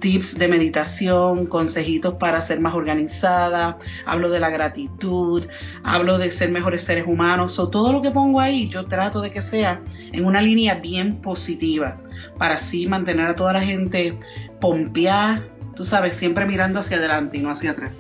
tips 0.05 0.37
de 0.37 0.47
meditación, 0.47 1.47
consejitos 1.47 2.13
para 2.19 2.39
ser 2.39 2.59
más 2.59 2.75
organizada, 2.75 3.79
hablo 4.05 4.29
de 4.29 4.39
la 4.39 4.51
gratitud, 4.51 5.47
hablo 5.83 6.19
de 6.19 6.29
ser 6.29 6.51
mejores 6.51 6.83
seres 6.83 7.05
humanos, 7.07 7.57
o 7.57 7.69
todo 7.69 7.91
lo 7.91 8.03
que 8.03 8.11
pongo 8.11 8.39
ahí 8.39 8.69
yo 8.69 8.85
trato 8.85 9.19
de 9.19 9.31
que 9.31 9.41
sea 9.41 9.81
en 10.11 10.23
una 10.23 10.43
línea 10.43 10.75
bien 10.75 11.23
positiva, 11.23 11.99
para 12.37 12.53
así 12.53 12.85
mantener 12.85 13.25
a 13.25 13.35
toda 13.35 13.53
la 13.53 13.61
gente 13.61 14.19
pompeada, 14.61 15.43
tú 15.75 15.83
sabes, 15.83 16.15
siempre 16.15 16.45
mirando 16.45 16.81
hacia 16.81 16.97
adelante 16.97 17.37
y 17.37 17.41
no 17.41 17.49
hacia 17.49 17.71
atrás. 17.71 17.91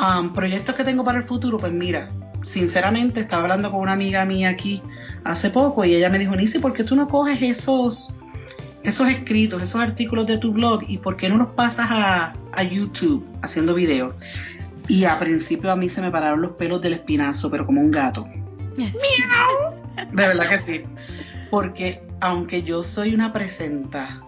Um, 0.00 0.32
proyectos 0.32 0.76
que 0.76 0.84
tengo 0.84 1.04
para 1.04 1.18
el 1.18 1.24
futuro, 1.24 1.58
pues 1.58 1.74
mira, 1.74 2.08
sinceramente 2.40 3.20
estaba 3.20 3.42
hablando 3.42 3.70
con 3.70 3.80
una 3.80 3.92
amiga 3.92 4.24
mía 4.24 4.48
aquí 4.48 4.80
hace 5.24 5.50
poco 5.50 5.84
y 5.84 5.94
ella 5.94 6.08
me 6.08 6.18
dijo, 6.18 6.34
Nisi, 6.34 6.58
¿por 6.58 6.72
qué 6.72 6.84
tú 6.84 6.96
no 6.96 7.06
coges 7.06 7.42
esos 7.42 8.18
esos 8.88 9.08
escritos, 9.08 9.62
esos 9.62 9.80
artículos 9.80 10.26
de 10.26 10.38
tu 10.38 10.52
blog 10.52 10.82
y 10.88 10.98
por 10.98 11.16
qué 11.16 11.28
no 11.28 11.36
los 11.36 11.48
pasas 11.48 11.88
a, 11.90 12.34
YouTube 12.64 13.24
haciendo 13.40 13.74
videos. 13.74 14.14
Y 14.88 15.04
a 15.04 15.18
principio 15.18 15.70
a 15.70 15.76
mí 15.76 15.88
se 15.88 16.00
me 16.00 16.10
pararon 16.10 16.42
los 16.42 16.52
pelos 16.52 16.82
del 16.82 16.94
espinazo, 16.94 17.50
pero 17.50 17.64
como 17.64 17.80
un 17.80 17.92
gato. 17.92 18.26
De 18.76 20.26
verdad 20.26 20.48
que 20.48 20.58
sí. 20.58 20.82
Porque 21.50 22.02
aunque 22.20 22.62
yo 22.62 22.82
soy 22.82 23.14
una 23.14 23.32
presenta 23.32 24.22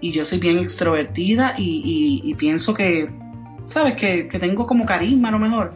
y 0.00 0.12
yo 0.12 0.24
soy 0.24 0.38
bien 0.38 0.58
extrovertida 0.58 1.54
y, 1.58 2.34
pienso 2.38 2.74
que, 2.74 3.10
¿sabes? 3.64 3.94
Que, 3.94 4.28
que, 4.28 4.38
tengo 4.38 4.66
como 4.66 4.86
carisma 4.86 5.28
a 5.28 5.32
lo 5.32 5.38
mejor, 5.40 5.74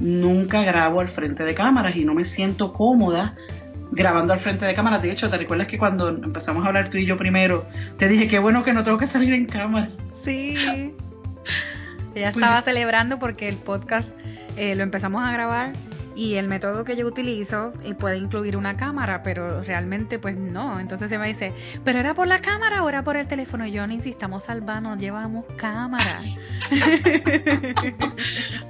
nunca 0.00 0.62
grabo 0.62 1.00
al 1.00 1.08
frente 1.08 1.44
de 1.44 1.54
cámaras 1.54 1.96
y 1.96 2.04
no 2.04 2.14
me 2.14 2.24
siento 2.24 2.72
cómoda 2.72 3.36
grabando 3.90 4.32
al 4.32 4.40
frente 4.40 4.66
de 4.66 4.74
cámara. 4.74 4.98
De 4.98 5.10
hecho, 5.10 5.30
¿te 5.30 5.38
recuerdas 5.38 5.66
que 5.66 5.78
cuando 5.78 6.08
empezamos 6.08 6.64
a 6.64 6.68
hablar 6.68 6.90
tú 6.90 6.98
y 6.98 7.06
yo 7.06 7.16
primero, 7.16 7.66
te 7.96 8.08
dije 8.08 8.28
que 8.28 8.38
bueno 8.38 8.64
que 8.64 8.72
no 8.72 8.84
tengo 8.84 8.98
que 8.98 9.06
salir 9.06 9.32
en 9.34 9.46
cámara? 9.46 9.90
Sí. 10.14 10.56
Ella 12.14 12.30
estaba 12.30 12.62
celebrando 12.62 13.18
porque 13.18 13.48
el 13.48 13.56
podcast 13.56 14.10
eh, 14.56 14.74
lo 14.74 14.82
empezamos 14.82 15.22
a 15.24 15.30
grabar 15.30 15.72
y 16.18 16.34
el 16.34 16.48
método 16.48 16.84
que 16.84 16.96
yo 16.96 17.06
utilizo 17.06 17.72
eh, 17.84 17.94
puede 17.94 18.16
incluir 18.16 18.56
una 18.56 18.76
cámara, 18.76 19.22
pero 19.22 19.62
realmente 19.62 20.18
pues 20.18 20.36
no. 20.36 20.80
Entonces 20.80 21.10
se 21.10 21.16
me 21.16 21.28
dice, 21.28 21.52
¿pero 21.84 22.00
era 22.00 22.12
por 22.12 22.26
la 22.26 22.40
cámara 22.40 22.82
o 22.82 22.88
era 22.88 23.04
por 23.04 23.16
el 23.16 23.28
teléfono? 23.28 23.64
Y 23.64 23.70
yo 23.70 23.86
no 23.86 23.92
insistamos 23.92 24.48
al 24.48 24.60
vano, 24.60 24.96
llevamos 24.96 25.44
cámara. 25.56 26.18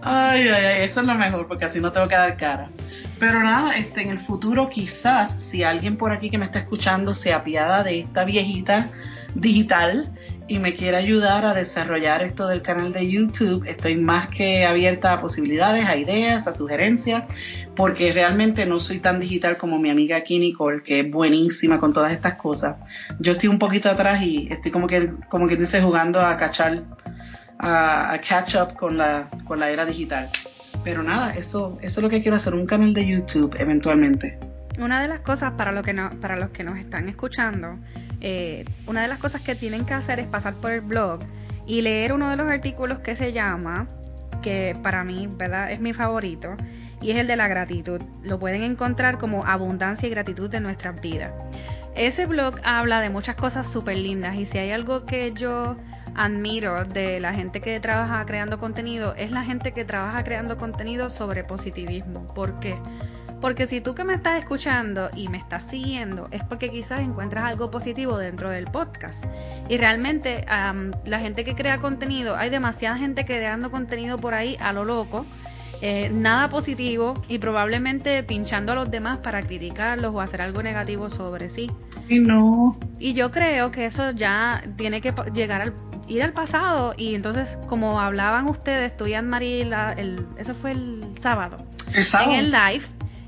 ay, 0.02 0.48
ay, 0.48 0.50
ay, 0.50 0.82
eso 0.82 1.00
es 1.00 1.06
lo 1.06 1.14
mejor 1.14 1.46
porque 1.48 1.64
así 1.64 1.80
no 1.80 1.90
tengo 1.90 2.06
que 2.06 2.16
dar 2.16 2.36
cara. 2.36 2.68
Pero 3.18 3.42
nada, 3.42 3.76
este, 3.76 4.02
en 4.02 4.10
el 4.10 4.20
futuro 4.20 4.68
quizás 4.70 5.42
si 5.42 5.62
alguien 5.64 5.96
por 5.96 6.12
aquí 6.12 6.30
que 6.30 6.38
me 6.38 6.44
está 6.44 6.60
escuchando 6.60 7.14
se 7.14 7.32
apiada 7.32 7.82
de 7.82 8.00
esta 8.00 8.24
viejita 8.24 8.88
digital 9.34 10.12
y 10.46 10.58
me 10.58 10.74
quiere 10.74 10.96
ayudar 10.96 11.44
a 11.44 11.52
desarrollar 11.52 12.22
esto 12.22 12.48
del 12.48 12.62
canal 12.62 12.92
de 12.92 13.08
YouTube, 13.08 13.64
estoy 13.66 13.96
más 13.96 14.28
que 14.28 14.64
abierta 14.64 15.12
a 15.12 15.20
posibilidades, 15.20 15.84
a 15.84 15.96
ideas, 15.96 16.48
a 16.48 16.52
sugerencias, 16.52 17.24
porque 17.76 18.12
realmente 18.12 18.64
no 18.64 18.80
soy 18.80 18.98
tan 18.98 19.20
digital 19.20 19.58
como 19.58 19.78
mi 19.78 19.90
amiga 19.90 20.16
aquí 20.16 20.38
Nicole, 20.38 20.82
que 20.82 21.00
es 21.00 21.10
buenísima 21.10 21.78
con 21.78 21.92
todas 21.92 22.12
estas 22.12 22.36
cosas. 22.36 22.76
Yo 23.20 23.32
estoy 23.32 23.50
un 23.50 23.58
poquito 23.58 23.90
atrás 23.90 24.22
y 24.22 24.48
estoy 24.50 24.72
como 24.72 24.86
que, 24.86 25.12
como 25.28 25.48
que 25.48 25.56
dice, 25.56 25.82
jugando 25.82 26.20
a 26.20 26.38
cachar, 26.38 26.82
a, 27.58 28.18
catch 28.26 28.54
up 28.54 28.74
con 28.74 28.96
la, 28.96 29.28
con 29.44 29.60
la 29.60 29.70
era 29.70 29.84
digital. 29.84 30.30
Pero 30.84 31.02
nada, 31.02 31.30
eso, 31.30 31.78
eso 31.82 32.00
es 32.00 32.02
lo 32.02 32.08
que 32.10 32.22
quiero 32.22 32.36
hacer, 32.36 32.54
un 32.54 32.66
canal 32.66 32.94
de 32.94 33.06
YouTube 33.06 33.54
eventualmente. 33.58 34.38
Una 34.80 35.02
de 35.02 35.08
las 35.08 35.20
cosas 35.20 35.52
para, 35.52 35.72
lo 35.72 35.82
que 35.82 35.92
no, 35.92 36.10
para 36.20 36.36
los 36.36 36.50
que 36.50 36.62
nos 36.62 36.78
están 36.78 37.08
escuchando, 37.08 37.78
eh, 38.20 38.64
una 38.86 39.02
de 39.02 39.08
las 39.08 39.18
cosas 39.18 39.42
que 39.42 39.54
tienen 39.54 39.84
que 39.84 39.94
hacer 39.94 40.20
es 40.20 40.26
pasar 40.26 40.54
por 40.54 40.70
el 40.70 40.80
blog 40.80 41.20
y 41.66 41.82
leer 41.82 42.12
uno 42.12 42.30
de 42.30 42.36
los 42.36 42.50
artículos 42.50 43.00
que 43.00 43.14
se 43.14 43.32
llama, 43.32 43.86
que 44.42 44.76
para 44.82 45.04
mí, 45.04 45.28
¿verdad? 45.36 45.70
Es 45.70 45.80
mi 45.80 45.92
favorito, 45.92 46.56
y 47.00 47.10
es 47.10 47.18
el 47.18 47.26
de 47.26 47.36
la 47.36 47.48
gratitud. 47.48 48.00
Lo 48.22 48.38
pueden 48.38 48.62
encontrar 48.62 49.18
como 49.18 49.44
abundancia 49.44 50.06
y 50.06 50.10
gratitud 50.10 50.50
de 50.50 50.60
nuestras 50.60 51.00
vidas. 51.00 51.32
Ese 51.94 52.26
blog 52.26 52.56
habla 52.64 53.00
de 53.00 53.10
muchas 53.10 53.36
cosas 53.36 53.70
súper 53.70 53.96
lindas 53.96 54.36
y 54.36 54.46
si 54.46 54.58
hay 54.58 54.70
algo 54.70 55.04
que 55.04 55.32
yo 55.32 55.74
admiro 56.18 56.84
de 56.84 57.20
la 57.20 57.32
gente 57.32 57.60
que 57.60 57.80
trabaja 57.80 58.26
creando 58.26 58.58
contenido 58.58 59.14
es 59.16 59.30
la 59.30 59.44
gente 59.44 59.72
que 59.72 59.84
trabaja 59.84 60.24
creando 60.24 60.56
contenido 60.56 61.08
sobre 61.08 61.44
positivismo. 61.44 62.26
¿Por 62.34 62.58
qué? 62.60 62.76
Porque 63.40 63.68
si 63.68 63.80
tú 63.80 63.94
que 63.94 64.02
me 64.02 64.14
estás 64.14 64.40
escuchando 64.40 65.10
y 65.14 65.28
me 65.28 65.38
estás 65.38 65.64
siguiendo, 65.64 66.26
es 66.32 66.42
porque 66.42 66.70
quizás 66.70 66.98
encuentras 66.98 67.44
algo 67.44 67.70
positivo 67.70 68.18
dentro 68.18 68.50
del 68.50 68.64
podcast. 68.64 69.24
Y 69.68 69.76
realmente 69.76 70.44
la 71.04 71.20
gente 71.20 71.44
que 71.44 71.54
crea 71.54 71.78
contenido, 71.78 72.36
hay 72.36 72.50
demasiada 72.50 72.98
gente 72.98 73.24
creando 73.24 73.70
contenido 73.70 74.18
por 74.18 74.34
ahí 74.34 74.56
a 74.60 74.72
lo 74.72 74.84
loco. 74.84 75.24
Eh, 75.80 76.10
nada 76.12 76.48
positivo 76.48 77.14
y 77.28 77.38
probablemente 77.38 78.24
pinchando 78.24 78.72
a 78.72 78.74
los 78.74 78.90
demás 78.90 79.18
para 79.18 79.42
criticarlos 79.42 80.12
o 80.12 80.20
hacer 80.20 80.42
algo 80.42 80.62
negativo 80.62 81.08
sobre 81.08 81.48
sí. 81.48 81.70
Y 82.08 82.18
no. 82.18 82.76
Y 82.98 83.12
yo 83.12 83.30
creo 83.30 83.70
que 83.70 83.84
eso 83.84 84.10
ya 84.10 84.62
tiene 84.76 85.00
que 85.00 85.14
llegar 85.32 85.62
al 85.62 85.74
ir 86.08 86.22
al 86.22 86.32
pasado 86.32 86.94
y 86.96 87.14
entonces 87.14 87.58
como 87.68 88.00
hablaban 88.00 88.48
ustedes, 88.48 88.96
tú 88.96 89.06
y 89.06 89.14
Anne-Marie, 89.14 89.70
el, 89.96 90.26
eso 90.38 90.54
fue 90.54 90.72
el 90.72 91.00
sábado, 91.16 91.58
el 91.94 92.04
sábado. 92.04 92.32
en 92.32 92.38
el 92.38 92.50
live, 92.50 92.84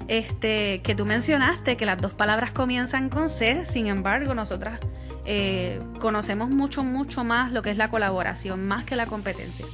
este, 0.09 0.81
que 0.83 0.95
tú 0.95 1.05
mencionaste 1.05 1.77
que 1.77 1.85
las 1.85 2.01
dos 2.01 2.15
palabras 2.15 2.51
comienzan 2.51 3.11
con 3.11 3.29
C, 3.29 3.65
sin 3.67 3.87
embargo, 3.87 4.35
nosotras 4.35 4.81
eh, 5.25 5.81
conocemos 6.01 6.51
mucho, 6.51 6.83
mucho 6.83 7.23
más 7.23 7.53
lo 7.53 7.63
que 7.63 7.71
es 7.71 7.77
la 7.77 7.91
colaboración, 7.91 8.67
más 8.67 8.85
que 8.85 8.97
la 8.97 9.07
competencia. 9.07 9.67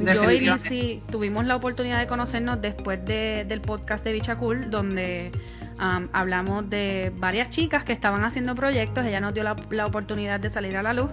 Yo 0.00 0.30
y 0.30 0.40
Lizzie 0.40 1.02
tuvimos 1.10 1.44
la 1.46 1.56
oportunidad 1.56 1.98
de 1.98 2.06
conocernos 2.06 2.60
después 2.60 3.04
del 3.04 3.60
podcast 3.60 4.04
de 4.04 4.12
Bicha 4.12 4.36
Cool, 4.36 4.70
donde 4.70 5.32
um, 5.80 6.08
hablamos 6.12 6.68
de 6.68 7.12
varias 7.16 7.50
chicas 7.50 7.84
que 7.84 7.92
estaban 7.92 8.24
haciendo 8.24 8.54
proyectos, 8.54 9.04
ella 9.04 9.20
nos 9.20 9.34
dio 9.34 9.42
la, 9.42 9.56
la 9.70 9.86
oportunidad 9.86 10.40
de 10.40 10.50
salir 10.50 10.76
a 10.76 10.82
la 10.82 10.92
luz. 10.92 11.10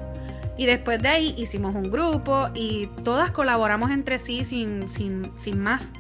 Y 0.58 0.66
después 0.66 1.02
de 1.02 1.10
ahí 1.10 1.36
hicimos 1.38 1.74
un 1.74 1.90
grupo 1.90 2.50
y 2.54 2.88
todas 3.04 3.32
colaboramos 3.32 3.90
entre 3.90 4.20
sí 4.20 4.46
sin, 4.46 4.90
sin, 4.90 5.32
sin 5.38 5.60
más. 5.60 5.92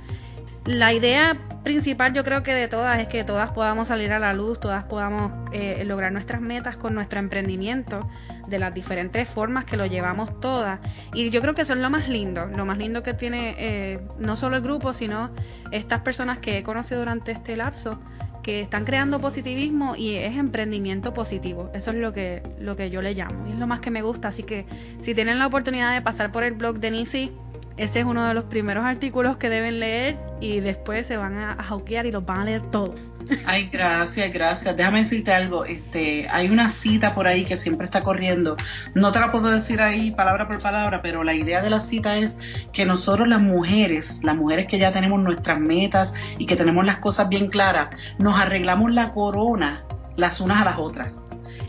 La 0.65 0.93
idea 0.93 1.35
principal 1.63 2.13
yo 2.13 2.23
creo 2.23 2.43
que 2.43 2.53
de 2.53 2.67
todas 2.67 2.99
es 2.99 3.07
que 3.07 3.23
todas 3.23 3.51
podamos 3.51 3.87
salir 3.87 4.13
a 4.13 4.19
la 4.19 4.33
luz, 4.33 4.59
todas 4.59 4.83
podamos 4.85 5.31
eh, 5.51 5.83
lograr 5.85 6.11
nuestras 6.11 6.39
metas 6.41 6.77
con 6.77 6.93
nuestro 6.93 7.19
emprendimiento 7.19 7.99
de 8.47 8.59
las 8.59 8.73
diferentes 8.73 9.27
formas 9.29 9.65
que 9.65 9.77
lo 9.77 9.85
llevamos 9.85 10.39
todas. 10.39 10.79
Y 11.13 11.29
yo 11.29 11.41
creo 11.41 11.53
que 11.53 11.61
eso 11.61 11.73
es 11.73 11.79
lo 11.79 11.89
más 11.89 12.09
lindo, 12.09 12.47
lo 12.47 12.65
más 12.65 12.77
lindo 12.77 13.03
que 13.03 13.13
tiene 13.13 13.55
eh, 13.57 13.99
no 14.19 14.35
solo 14.35 14.57
el 14.57 14.61
grupo, 14.61 14.93
sino 14.93 15.29
estas 15.71 16.01
personas 16.01 16.39
que 16.39 16.57
he 16.57 16.63
conocido 16.63 16.99
durante 16.99 17.31
este 17.31 17.55
lapso, 17.55 17.99
que 18.43 18.59
están 18.59 18.83
creando 18.83 19.19
positivismo 19.19 19.95
y 19.95 20.15
es 20.15 20.35
emprendimiento 20.37 21.13
positivo. 21.13 21.71
Eso 21.73 21.91
es 21.91 21.97
lo 21.97 22.11
que, 22.11 22.43
lo 22.59 22.75
que 22.75 22.89
yo 22.89 23.01
le 23.01 23.13
llamo 23.13 23.47
y 23.47 23.51
es 23.51 23.57
lo 23.57 23.67
más 23.67 23.79
que 23.79 23.89
me 23.89 24.01
gusta. 24.01 24.27
Así 24.27 24.43
que 24.43 24.65
si 24.99 25.15
tienen 25.15 25.39
la 25.39 25.47
oportunidad 25.47 25.93
de 25.93 26.01
pasar 26.01 26.31
por 26.31 26.43
el 26.43 26.53
blog 26.53 26.79
de 26.79 26.91
Nisi, 26.91 27.31
ese 27.75 28.01
es 28.01 28.05
uno 28.05 28.27
de 28.27 28.33
los 28.33 28.43
primeros 28.45 28.85
artículos 28.85 29.37
que 29.37 29.49
deben 29.49 29.79
leer 29.79 30.17
y 30.39 30.59
después 30.59 31.07
se 31.07 31.17
van 31.17 31.37
a, 31.37 31.51
a 31.53 32.05
y 32.05 32.11
los 32.11 32.25
van 32.25 32.41
a 32.41 32.45
leer 32.45 32.61
todos. 32.69 33.13
Ay, 33.45 33.69
gracias, 33.71 34.31
gracias. 34.31 34.77
Déjame 34.77 34.99
decirte 34.99 35.33
algo. 35.33 35.65
Este, 35.65 36.27
hay 36.29 36.49
una 36.49 36.69
cita 36.69 37.15
por 37.15 37.27
ahí 37.27 37.45
que 37.45 37.57
siempre 37.57 37.85
está 37.85 38.01
corriendo. 38.01 38.57
No 38.93 39.11
te 39.11 39.19
la 39.19 39.31
puedo 39.31 39.49
decir 39.49 39.81
ahí 39.81 40.11
palabra 40.11 40.47
por 40.47 40.59
palabra, 40.59 41.01
pero 41.01 41.23
la 41.23 41.33
idea 41.33 41.61
de 41.61 41.69
la 41.69 41.79
cita 41.79 42.17
es 42.17 42.39
que 42.73 42.85
nosotros 42.85 43.27
las 43.27 43.41
mujeres, 43.41 44.21
las 44.23 44.35
mujeres 44.35 44.67
que 44.67 44.77
ya 44.77 44.91
tenemos 44.91 45.21
nuestras 45.23 45.59
metas 45.59 46.13
y 46.37 46.45
que 46.45 46.55
tenemos 46.55 46.85
las 46.85 46.97
cosas 46.97 47.29
bien 47.29 47.47
claras, 47.47 47.87
nos 48.19 48.39
arreglamos 48.39 48.91
la 48.91 49.13
corona 49.13 49.83
las 50.15 50.39
unas 50.39 50.61
a 50.61 50.65
las 50.65 50.77
otras 50.77 51.22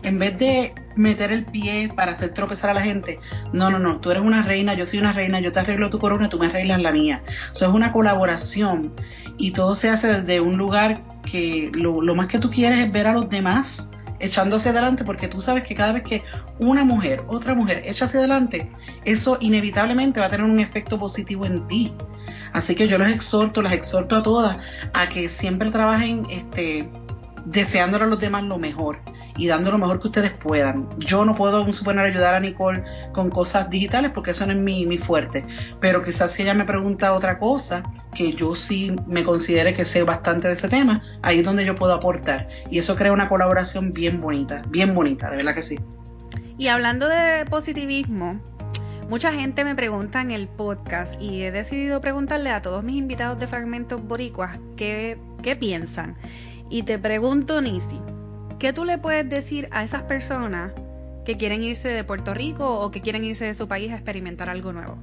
en 0.05 0.19
vez 0.19 0.37
de 0.37 0.73
meter 0.95 1.31
el 1.31 1.45
pie 1.45 1.89
para 1.93 2.11
hacer 2.11 2.29
tropezar 2.29 2.69
a 2.69 2.73
la 2.75 2.81
gente, 2.81 3.19
no, 3.51 3.69
no, 3.69 3.79
no, 3.79 3.99
tú 3.99 4.11
eres 4.11 4.23
una 4.23 4.43
reina, 4.43 4.75
yo 4.75 4.85
soy 4.85 4.99
una 4.99 5.13
reina, 5.13 5.39
yo 5.39 5.51
te 5.51 5.59
arreglo 5.59 5.89
tu 5.89 5.99
corona, 5.99 6.29
tú 6.29 6.37
me 6.39 6.45
arreglas 6.45 6.79
la 6.79 6.91
mía. 6.91 7.23
Eso 7.51 7.67
es 7.67 7.73
una 7.73 7.91
colaboración 7.91 8.93
y 9.37 9.51
todo 9.51 9.75
se 9.75 9.89
hace 9.89 10.21
desde 10.21 10.39
un 10.39 10.57
lugar 10.57 11.01
que 11.23 11.71
lo, 11.73 12.01
más 12.15 12.27
que 12.27 12.39
tú 12.39 12.49
quieres 12.49 12.79
es 12.79 12.91
ver 12.91 13.07
a 13.07 13.13
los 13.13 13.27
demás 13.27 13.91
echando 14.19 14.55
hacia 14.55 14.71
adelante, 14.71 15.03
porque 15.03 15.27
tú 15.27 15.41
sabes 15.41 15.63
que 15.63 15.75
cada 15.75 15.93
vez 15.93 16.03
que 16.03 16.23
una 16.59 16.85
mujer, 16.85 17.23
otra 17.27 17.53
mujer 17.53 17.83
echa 17.85 18.05
hacia 18.05 18.19
adelante, 18.19 18.71
eso 19.03 19.37
inevitablemente 19.41 20.19
va 20.19 20.27
a 20.27 20.29
tener 20.29 20.45
un 20.45 20.59
efecto 20.59 20.97
positivo 20.99 21.45
en 21.45 21.67
ti. 21.67 21.93
Así 22.53 22.75
que 22.75 22.87
yo 22.87 22.97
los 22.97 23.09
exhorto, 23.09 23.61
las 23.61 23.73
exhorto 23.73 24.15
a 24.15 24.23
todas 24.23 24.57
a 24.93 25.09
que 25.09 25.27
siempre 25.27 25.69
trabajen 25.71 26.25
este, 26.29 26.89
deseándole 27.45 28.05
a 28.05 28.07
los 28.07 28.19
demás 28.19 28.43
lo 28.43 28.57
mejor 28.57 28.99
y 29.37 29.47
dando 29.47 29.71
lo 29.71 29.77
mejor 29.77 30.01
que 30.01 30.07
ustedes 30.07 30.31
puedan. 30.31 30.87
Yo 30.99 31.25
no 31.25 31.35
puedo 31.35 31.71
suponer 31.71 32.05
ayudar 32.05 32.35
a 32.35 32.39
Nicole 32.39 32.83
con 33.13 33.29
cosas 33.29 33.69
digitales 33.69 34.11
porque 34.13 34.31
eso 34.31 34.45
no 34.45 34.53
es 34.53 34.59
mi, 34.59 34.85
mi 34.85 34.97
fuerte, 34.97 35.45
pero 35.79 36.03
quizás 36.03 36.31
si 36.31 36.43
ella 36.43 36.53
me 36.53 36.65
pregunta 36.65 37.13
otra 37.13 37.39
cosa, 37.39 37.83
que 38.13 38.33
yo 38.33 38.55
sí 38.55 38.95
me 39.07 39.23
considere 39.23 39.73
que 39.73 39.85
sé 39.85 40.03
bastante 40.03 40.47
de 40.47 40.53
ese 40.53 40.69
tema, 40.69 41.03
ahí 41.21 41.39
es 41.39 41.45
donde 41.45 41.65
yo 41.65 41.75
puedo 41.75 41.93
aportar. 41.93 42.47
Y 42.69 42.79
eso 42.79 42.95
crea 42.95 43.11
una 43.11 43.29
colaboración 43.29 43.91
bien 43.91 44.21
bonita, 44.21 44.61
bien 44.69 44.93
bonita, 44.93 45.29
de 45.29 45.37
verdad 45.37 45.53
que 45.53 45.61
sí. 45.61 45.79
Y 46.57 46.67
hablando 46.67 47.07
de 47.07 47.45
positivismo, 47.49 48.39
Mucha 49.09 49.31
gente 49.31 49.63
me 49.63 49.75
pregunta 49.75 50.19
en 50.19 50.31
el 50.31 50.47
podcast 50.47 51.21
y 51.21 51.43
he 51.43 51.51
decidido 51.51 52.01
preguntarle 52.01 52.49
a 52.49 52.63
todos 52.63 52.83
mis 52.83 52.97
invitados 52.97 53.39
de 53.39 53.45
Fragmentos 53.45 54.03
Boricuas 54.03 54.57
qué, 54.75 55.19
qué 55.43 55.55
piensan. 55.55 56.15
Y 56.75 56.83
te 56.83 56.99
pregunto, 56.99 57.61
Nisi, 57.61 58.01
¿qué 58.59 58.73
tú 58.73 58.83
le 58.83 58.97
puedes 58.97 59.29
decir 59.29 59.69
a 59.71 59.85
esas 59.85 60.03
personas 60.03 60.73
que 61.23 61.37
quieren 61.37 61.63
irse 61.63 61.87
de 61.87 62.03
Puerto 62.03 62.33
Rico 62.33 62.81
o 62.81 62.91
que 62.91 62.99
quieren 62.99 63.23
irse 63.23 63.45
de 63.45 63.53
su 63.53 63.69
país 63.69 63.93
a 63.93 63.95
experimentar 63.95 64.49
algo 64.49 64.73
nuevo? 64.73 64.97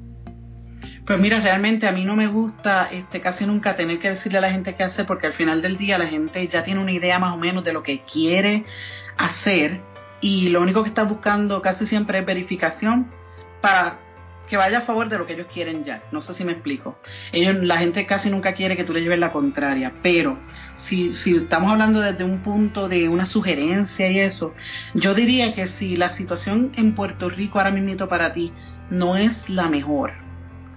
Pues 1.06 1.18
mira, 1.18 1.40
realmente 1.40 1.88
a 1.88 1.92
mí 1.92 2.04
no 2.04 2.14
me 2.14 2.26
gusta 2.26 2.90
este, 2.92 3.22
casi 3.22 3.46
nunca 3.46 3.74
tener 3.74 4.00
que 4.00 4.10
decirle 4.10 4.36
a 4.36 4.40
la 4.42 4.50
gente 4.50 4.74
qué 4.74 4.82
hacer 4.82 5.06
porque 5.06 5.28
al 5.28 5.32
final 5.32 5.62
del 5.62 5.78
día 5.78 5.96
la 5.96 6.08
gente 6.08 6.46
ya 6.46 6.62
tiene 6.62 6.78
una 6.78 6.92
idea 6.92 7.18
más 7.18 7.32
o 7.32 7.38
menos 7.38 7.64
de 7.64 7.72
lo 7.72 7.82
que 7.82 8.02
quiere 8.02 8.66
hacer 9.16 9.80
y 10.20 10.50
lo 10.50 10.60
único 10.60 10.82
que 10.82 10.90
está 10.90 11.04
buscando 11.04 11.62
casi 11.62 11.86
siempre 11.86 12.18
es 12.18 12.26
verificación 12.26 13.10
para 13.62 13.98
que 14.48 14.56
vaya 14.56 14.78
a 14.78 14.80
favor 14.82 15.08
de 15.08 15.18
lo 15.18 15.26
que 15.26 15.34
ellos 15.34 15.46
quieren 15.52 15.84
ya. 15.84 16.02
No 16.12 16.20
sé 16.20 16.34
si 16.34 16.44
me 16.44 16.52
explico. 16.52 16.98
Ellos, 17.32 17.56
la 17.62 17.78
gente 17.78 18.06
casi 18.06 18.30
nunca 18.30 18.54
quiere 18.54 18.76
que 18.76 18.84
tú 18.84 18.92
le 18.92 19.00
lleves 19.00 19.18
la 19.18 19.32
contraria, 19.32 19.94
pero 20.02 20.38
si, 20.74 21.12
si 21.12 21.36
estamos 21.36 21.72
hablando 21.72 22.00
desde 22.00 22.24
un 22.24 22.42
punto 22.42 22.88
de 22.88 23.08
una 23.08 23.26
sugerencia 23.26 24.10
y 24.10 24.18
eso, 24.18 24.54
yo 24.94 25.14
diría 25.14 25.54
que 25.54 25.66
si 25.66 25.96
la 25.96 26.08
situación 26.08 26.72
en 26.76 26.94
Puerto 26.94 27.30
Rico 27.30 27.58
ahora 27.58 27.70
mismo 27.70 28.08
para 28.08 28.32
ti 28.32 28.52
no 28.90 29.16
es 29.16 29.48
la 29.48 29.68
mejor, 29.68 30.12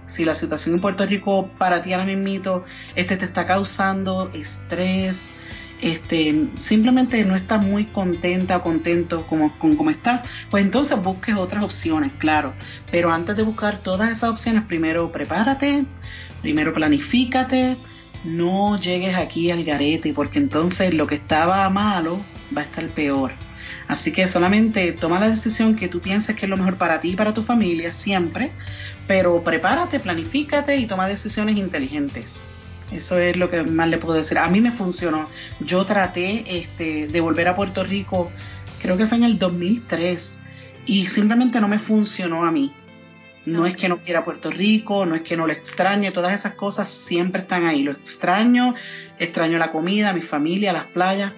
si 0.06 0.24
la 0.24 0.34
situación 0.34 0.76
en 0.76 0.80
Puerto 0.80 1.04
Rico 1.04 1.50
para 1.58 1.82
ti 1.82 1.92
ahora 1.92 2.06
mismo 2.06 2.64
este, 2.94 3.16
te 3.16 3.24
está 3.24 3.46
causando 3.46 4.30
estrés, 4.32 5.34
este, 5.80 6.48
simplemente 6.58 7.24
no 7.24 7.36
estás 7.36 7.64
muy 7.64 7.84
contenta 7.86 8.56
o 8.56 8.62
contento 8.62 9.26
como, 9.26 9.52
con 9.58 9.76
cómo 9.76 9.90
estás, 9.90 10.22
pues 10.50 10.64
entonces 10.64 11.00
busques 11.02 11.36
otras 11.36 11.64
opciones, 11.64 12.12
claro. 12.18 12.54
Pero 12.90 13.12
antes 13.12 13.36
de 13.36 13.42
buscar 13.42 13.78
todas 13.78 14.10
esas 14.10 14.30
opciones, 14.30 14.64
primero 14.64 15.12
prepárate, 15.12 15.84
primero 16.42 16.72
planifícate, 16.72 17.76
no 18.24 18.78
llegues 18.80 19.16
aquí 19.16 19.50
al 19.50 19.64
garete, 19.64 20.12
porque 20.12 20.38
entonces 20.38 20.94
lo 20.94 21.06
que 21.06 21.16
estaba 21.16 21.68
malo 21.70 22.18
va 22.56 22.62
a 22.62 22.64
estar 22.64 22.86
peor. 22.88 23.32
Así 23.88 24.12
que 24.12 24.26
solamente 24.26 24.92
toma 24.92 25.20
la 25.20 25.28
decisión 25.28 25.76
que 25.76 25.88
tú 25.88 26.00
pienses 26.00 26.34
que 26.34 26.46
es 26.46 26.50
lo 26.50 26.56
mejor 26.56 26.76
para 26.76 27.00
ti 27.00 27.10
y 27.10 27.16
para 27.16 27.34
tu 27.34 27.42
familia, 27.42 27.94
siempre, 27.94 28.52
pero 29.06 29.44
prepárate, 29.44 30.00
planifícate 30.00 30.76
y 30.76 30.86
toma 30.86 31.06
decisiones 31.06 31.56
inteligentes. 31.56 32.42
Eso 32.92 33.18
es 33.18 33.36
lo 33.36 33.50
que 33.50 33.62
más 33.62 33.88
le 33.88 33.98
puedo 33.98 34.14
decir. 34.16 34.38
A 34.38 34.48
mí 34.48 34.60
me 34.60 34.70
funcionó. 34.70 35.28
Yo 35.60 35.84
traté 35.84 36.44
este, 36.58 37.08
de 37.08 37.20
volver 37.20 37.48
a 37.48 37.56
Puerto 37.56 37.82
Rico, 37.82 38.30
creo 38.80 38.96
que 38.96 39.06
fue 39.06 39.18
en 39.18 39.24
el 39.24 39.38
2003, 39.38 40.40
y 40.86 41.08
simplemente 41.08 41.60
no 41.60 41.68
me 41.68 41.78
funcionó 41.78 42.44
a 42.44 42.52
mí. 42.52 42.72
No 43.44 43.64
es 43.64 43.76
que 43.76 43.88
no 43.88 43.98
quiera 43.98 44.24
Puerto 44.24 44.50
Rico, 44.50 45.06
no 45.06 45.14
es 45.14 45.22
que 45.22 45.36
no 45.36 45.46
lo 45.46 45.52
extrañe, 45.52 46.10
todas 46.10 46.32
esas 46.32 46.54
cosas 46.54 46.88
siempre 46.88 47.42
están 47.42 47.64
ahí. 47.64 47.82
Lo 47.82 47.92
extraño, 47.92 48.74
extraño 49.18 49.58
la 49.58 49.70
comida, 49.70 50.12
mi 50.12 50.22
familia, 50.22 50.72
las 50.72 50.86
playas, 50.86 51.32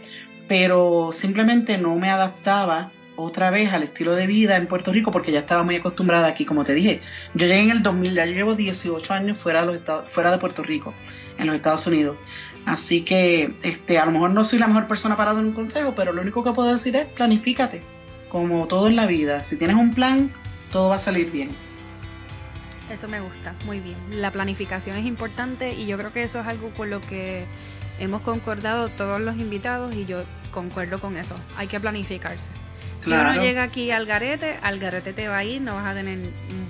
pero 0.48 1.10
simplemente 1.12 1.76
no 1.76 1.96
me 1.96 2.08
adaptaba 2.08 2.90
otra 3.18 3.50
vez 3.50 3.72
al 3.72 3.82
estilo 3.82 4.14
de 4.14 4.28
vida 4.28 4.56
en 4.56 4.68
Puerto 4.68 4.92
Rico 4.92 5.10
porque 5.10 5.32
ya 5.32 5.40
estaba 5.40 5.64
muy 5.64 5.74
acostumbrada 5.74 6.28
aquí, 6.28 6.44
como 6.44 6.64
te 6.64 6.72
dije. 6.72 7.00
Yo 7.34 7.46
llegué 7.46 7.62
en 7.62 7.70
el 7.70 7.82
2000, 7.82 8.14
ya 8.14 8.26
llevo 8.26 8.54
18 8.54 9.12
años 9.12 9.36
fuera 9.36 9.62
de, 9.62 9.66
los 9.66 9.76
Estados, 9.76 10.10
fuera 10.10 10.30
de 10.30 10.38
Puerto 10.38 10.62
Rico, 10.62 10.94
en 11.36 11.48
los 11.48 11.56
Estados 11.56 11.84
Unidos. 11.88 12.16
Así 12.64 13.02
que 13.02 13.54
este, 13.64 13.98
a 13.98 14.06
lo 14.06 14.12
mejor 14.12 14.30
no 14.30 14.44
soy 14.44 14.60
la 14.60 14.68
mejor 14.68 14.86
persona 14.86 15.16
para 15.16 15.34
dar 15.34 15.44
un 15.44 15.52
consejo, 15.52 15.96
pero 15.96 16.12
lo 16.12 16.22
único 16.22 16.44
que 16.44 16.52
puedo 16.52 16.72
decir 16.72 16.94
es 16.94 17.08
planifícate, 17.08 17.82
como 18.28 18.68
todo 18.68 18.86
en 18.86 18.94
la 18.94 19.06
vida. 19.06 19.42
Si 19.42 19.56
tienes 19.56 19.76
un 19.76 19.92
plan, 19.92 20.30
todo 20.70 20.88
va 20.88 20.94
a 20.94 21.00
salir 21.00 21.32
bien. 21.32 21.48
Eso 22.88 23.08
me 23.08 23.20
gusta, 23.20 23.52
muy 23.66 23.80
bien. 23.80 23.96
La 24.12 24.30
planificación 24.30 24.96
es 24.96 25.06
importante 25.06 25.74
y 25.74 25.86
yo 25.86 25.98
creo 25.98 26.12
que 26.12 26.22
eso 26.22 26.38
es 26.40 26.46
algo 26.46 26.70
con 26.70 26.88
lo 26.88 27.00
que 27.00 27.46
hemos 27.98 28.22
concordado 28.22 28.88
todos 28.88 29.20
los 29.20 29.36
invitados 29.38 29.92
y 29.96 30.06
yo 30.06 30.22
concuerdo 30.52 31.00
con 31.00 31.16
eso. 31.16 31.34
Hay 31.56 31.66
que 31.66 31.80
planificarse. 31.80 32.50
Si 33.02 33.10
uno 33.10 33.34
llega 33.34 33.62
aquí 33.62 33.90
al 33.90 34.06
garete, 34.06 34.58
al 34.62 34.78
garete 34.78 35.12
te 35.12 35.28
va 35.28 35.38
a 35.38 35.44
ir, 35.44 35.60
no 35.62 35.74
vas 35.74 35.86
a 35.86 35.94
tener 35.94 36.18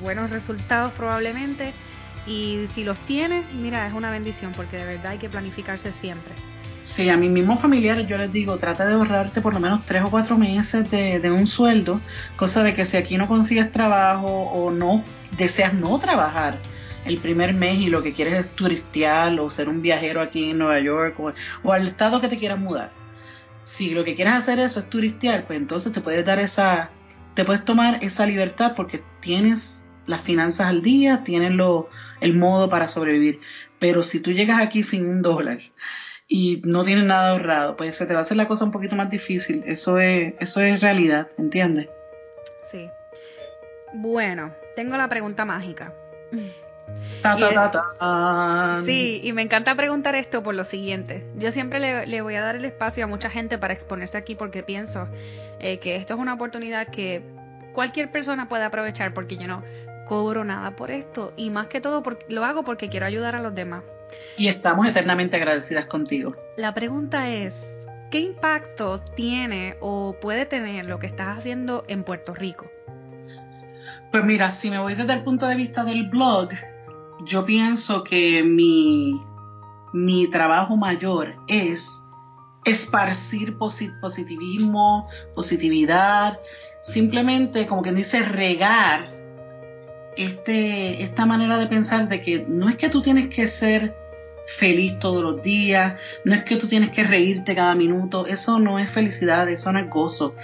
buenos 0.01 0.31
resultados 0.31 0.93
probablemente. 0.93 1.73
Y 2.27 2.67
si 2.71 2.85
los 2.85 2.99
tienes, 3.01 3.51
mira, 3.55 3.87
es 3.87 3.95
una 3.95 4.11
bendición 4.11 4.53
porque 4.53 4.77
de 4.77 4.85
verdad 4.85 5.13
hay 5.13 5.19
que 5.19 5.31
planificarse 5.31 5.93
siempre. 5.93 6.35
Sí, 6.81 7.09
a 7.09 7.17
mis 7.17 7.31
mismos 7.31 7.61
familiares 7.61 8.07
yo 8.07 8.17
les 8.19 8.33
digo, 8.33 8.57
trata 8.59 8.87
de 8.87 8.95
ahorrarte 8.95 9.41
por 9.41 9.55
lo 9.55 9.61
menos 9.61 9.85
tres 9.85 10.03
o 10.05 10.11
cuatro 10.11 10.39
meses 10.39 10.89
de, 10.91 11.19
de 11.19 11.31
un 11.31 11.47
sueldo, 11.47 12.01
cosa 12.37 12.63
de 12.63 12.75
que 12.75 12.85
si 12.85 12.97
aquí 12.97 13.17
no 13.17 13.27
consigues 13.27 13.73
trabajo 13.73 14.29
o 14.29 14.71
no 14.71 15.03
deseas 15.37 15.75
no 15.75 15.99
trabajar 15.99 16.59
el 17.05 17.19
primer 17.19 17.55
mes 17.55 17.79
y 17.79 17.89
lo 17.89 18.03
que 18.03 18.13
quieres 18.13 18.35
es 18.35 18.51
turistear 18.51 19.39
o 19.41 19.51
ser 19.51 19.69
un 19.69 19.83
viajero 19.83 20.21
aquí 20.21 20.51
en 20.51 20.59
Nueva 20.59 20.79
York 20.81 21.19
o, 21.65 21.73
al 21.73 21.87
estado 21.87 22.21
que 22.21 22.29
te 22.29 22.39
quieras 22.39 22.59
mudar. 22.59 22.93
Si 23.69 23.91
lo 23.91 24.03
que 24.03 24.15
quieres 24.15 24.33
hacer 24.33 24.61
eso 24.61 24.81
es 24.81 24.89
turistear, 24.89 25.47
pues 25.47 25.59
entonces 25.59 25.93
te 25.93 26.01
puedes 26.01 26.25
dar 26.25 26.39
esa, 26.39 26.89
te 27.35 27.45
puedes 27.45 27.67
tomar 27.67 28.03
esa 28.03 28.25
libertad 28.25 28.73
porque 28.75 29.03
tienes 29.21 29.85
las 30.07 30.23
finanzas 30.23 30.69
al 30.69 30.81
día, 30.81 31.23
tienes 31.23 31.53
lo, 31.53 31.91
el 32.23 32.35
modo 32.35 32.71
para 32.71 32.89
sobrevivir. 32.89 33.41
Pero 33.79 34.03
si 34.03 34.21
tú 34.21 34.33
llegas 34.33 34.63
aquí 34.63 34.83
sin 34.85 35.07
un 35.07 35.21
dólar 35.21 35.59
y 36.27 36.63
no 36.65 36.83
tienes 36.83 37.05
nada 37.05 37.33
ahorrado, 37.33 37.77
pues 37.77 37.95
se 37.95 38.07
te 38.07 38.15
va 38.15 38.21
a 38.21 38.23
hacer 38.23 38.39
la 38.39 38.49
cosa 38.49 38.65
un 38.65 38.71
poquito 38.71 38.97
más 38.97 39.11
difícil. 39.11 39.63
Eso 39.67 39.99
es, 39.99 40.33
eso 40.41 40.63
es 40.63 40.81
realidad, 40.81 41.29
¿entiendes? 41.37 41.89
Sí. 42.63 42.89
Bueno, 43.93 44.51
tengo 44.77 44.97
la 44.97 45.11
pregunta 45.11 45.45
mágica. 45.45 45.93
Sí, 48.85 49.21
y 49.23 49.33
me 49.33 49.43
encanta 49.43 49.75
preguntar 49.75 50.15
esto 50.15 50.43
por 50.43 50.55
lo 50.55 50.65
siguiente. 50.65 51.27
Yo 51.37 51.51
siempre 51.51 52.07
le, 52.07 52.21
voy 52.23 52.35
a 52.37 52.43
dar 52.43 52.57
el 52.57 52.65
espacio 52.65 53.05
a 53.05 53.07
mucha 53.07 53.31
gente 53.31 53.59
para 53.59 53.75
exponerse 53.75 54.17
aquí 54.17 54.35
porque 54.35 54.63
pienso 54.63 55.09
eh, 55.61 55.79
que 55.79 55.97
esto 55.97 56.15
es 56.15 56.21
una 56.21 56.35
oportunidad 56.35 56.89
que 56.89 57.23
cualquier 57.73 58.11
persona 58.11 58.49
puede 58.49 58.65
aprovechar 58.65 59.15
porque 59.15 59.37
yo 59.37 59.47
no 59.47 59.63
cobro 60.07 60.45
nada 60.45 60.75
por 60.75 60.91
esto 60.91 61.33
y 61.37 61.51
más 61.51 61.67
que 61.67 61.81
todo 61.81 62.03
lo 62.29 62.45
hago 62.45 62.65
porque 62.65 62.89
quiero 62.89 63.07
ayudar 63.07 63.37
a 63.37 63.43
los 63.43 63.55
demás. 63.55 63.83
Y 64.37 64.49
estamos 64.49 64.89
eternamente 64.89 65.37
agradecidas 65.37 65.87
contigo. 65.87 66.35
La 66.57 66.73
pregunta 66.75 67.29
es, 67.29 67.87
¿qué 68.11 68.21
impacto 68.21 69.01
tiene 69.15 69.77
o 69.81 70.17
puede 70.21 70.47
tener 70.47 70.87
lo 70.87 70.99
que 70.99 71.07
estás 71.07 71.39
haciendo 71.39 71.85
en 71.89 72.05
Puerto 72.05 72.35
Rico? 72.35 72.71
Pues 74.11 74.25
mira, 74.25 74.51
si 74.51 74.71
me 74.71 74.79
voy 74.79 74.95
desde 74.95 75.13
el 75.13 75.23
punto 75.23 75.47
de 75.47 75.55
vista 75.55 75.85
del 75.85 76.09
blog, 76.09 76.49
yo 77.25 77.45
pienso 77.45 78.05
que 78.05 78.43
mi, 78.45 79.23
mi 79.93 80.29
trabajo 80.29 80.77
mayor 80.77 81.37
es 81.49 82.05
esparcir 82.65 83.57
positivismo, 83.57 85.09
positividad, 85.35 86.39
simplemente 86.83 87.67
como 87.67 87.83
quien 87.83 87.97
dice 87.97 88.23
regar 88.23 89.17
este, 90.17 91.03
esta 91.03 91.27
manera 91.27 91.59
de 91.59 91.67
pensar 91.67 92.09
de 92.09 92.21
que 92.21 92.45
no 92.49 92.69
es 92.69 92.77
que 92.77 92.89
tú 92.89 93.01
tienes 93.01 93.31
que 93.35 93.47
ser 93.47 93.97
feliz 94.49 94.99
todos 94.99 95.23
los 95.23 95.43
días, 95.43 96.01
no 96.25 96.35
es 96.35 96.43
que 96.43 96.57
tú 96.57 96.67
tienes 96.69 96.91
que 96.91 97.05
reírte 97.05 97.55
cada 97.55 97.75
minuto, 97.75 98.27
eso 98.27 98.59
no 98.59 98.79
es 98.79 98.91
felicidad, 98.91 99.49
eso 99.49 99.73
no 99.73 99.79
es 99.79 99.91
gozo. 99.91 100.35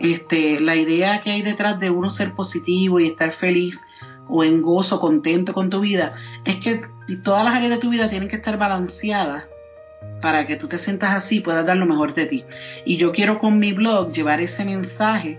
Este, 0.00 0.60
la 0.60 0.74
idea 0.76 1.22
que 1.22 1.30
hay 1.30 1.42
detrás 1.42 1.78
de 1.78 1.90
uno 1.90 2.10
ser 2.10 2.32
positivo 2.32 2.98
y 3.00 3.06
estar 3.06 3.32
feliz 3.32 3.86
o 4.28 4.44
en 4.44 4.62
gozo, 4.62 5.00
contento 5.00 5.52
con 5.52 5.70
tu 5.70 5.80
vida, 5.80 6.14
es 6.44 6.56
que 6.56 6.82
todas 7.22 7.44
las 7.44 7.54
áreas 7.54 7.70
de 7.70 7.78
tu 7.78 7.90
vida 7.90 8.08
tienen 8.08 8.28
que 8.28 8.36
estar 8.36 8.56
balanceadas 8.58 9.44
para 10.20 10.46
que 10.46 10.56
tú 10.56 10.68
te 10.68 10.78
sientas 10.78 11.14
así 11.14 11.38
y 11.38 11.40
puedas 11.40 11.66
dar 11.66 11.76
lo 11.76 11.86
mejor 11.86 12.14
de 12.14 12.26
ti. 12.26 12.44
Y 12.84 12.96
yo 12.96 13.12
quiero 13.12 13.38
con 13.38 13.58
mi 13.58 13.72
blog 13.72 14.12
llevar 14.12 14.40
ese 14.40 14.64
mensaje 14.64 15.38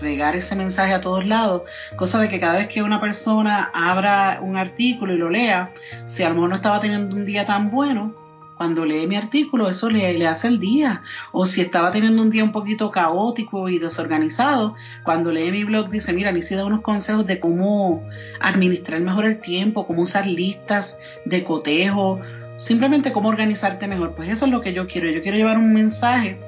regar 0.00 0.36
ese 0.36 0.56
mensaje 0.56 0.94
a 0.94 1.00
todos 1.00 1.26
lados, 1.26 1.62
cosa 1.96 2.20
de 2.20 2.28
que 2.28 2.40
cada 2.40 2.58
vez 2.58 2.68
que 2.68 2.82
una 2.82 3.00
persona 3.00 3.70
abra 3.74 4.40
un 4.42 4.56
artículo 4.56 5.14
y 5.14 5.18
lo 5.18 5.30
lea, 5.30 5.72
si 6.06 6.22
a 6.22 6.28
lo 6.28 6.34
mejor 6.34 6.50
no 6.50 6.56
estaba 6.56 6.80
teniendo 6.80 7.14
un 7.14 7.24
día 7.24 7.44
tan 7.44 7.70
bueno, 7.70 8.14
cuando 8.62 8.86
lee 8.86 9.08
mi 9.08 9.16
artículo, 9.16 9.68
eso 9.68 9.90
le, 9.90 10.24
hace 10.24 10.46
el 10.46 10.60
día. 10.60 11.02
O 11.32 11.46
si 11.46 11.60
estaba 11.60 11.90
teniendo 11.90 12.22
un 12.22 12.30
día 12.30 12.44
un 12.44 12.52
poquito 12.52 12.92
caótico 12.92 13.68
y 13.68 13.80
desorganizado, 13.80 14.76
cuando 15.02 15.32
lee 15.32 15.50
mi 15.50 15.64
blog 15.64 15.88
dice, 15.88 16.12
mira, 16.12 16.30
ni 16.30 16.42
da 16.42 16.64
unos 16.64 16.82
consejos 16.82 17.26
de 17.26 17.40
cómo 17.40 18.06
administrar 18.40 19.00
mejor 19.00 19.24
el 19.24 19.40
tiempo, 19.40 19.84
cómo 19.84 20.02
usar 20.02 20.28
listas 20.28 21.00
de 21.24 21.42
cotejo, 21.42 22.20
simplemente 22.54 23.10
cómo 23.10 23.30
organizarte 23.30 23.88
mejor. 23.88 24.14
Pues 24.14 24.30
eso 24.30 24.44
es 24.44 24.52
lo 24.52 24.60
que 24.60 24.72
yo 24.72 24.86
quiero. 24.86 25.10
Yo 25.10 25.22
quiero 25.22 25.36
llevar 25.36 25.58
un 25.58 25.72
mensaje 25.72 26.38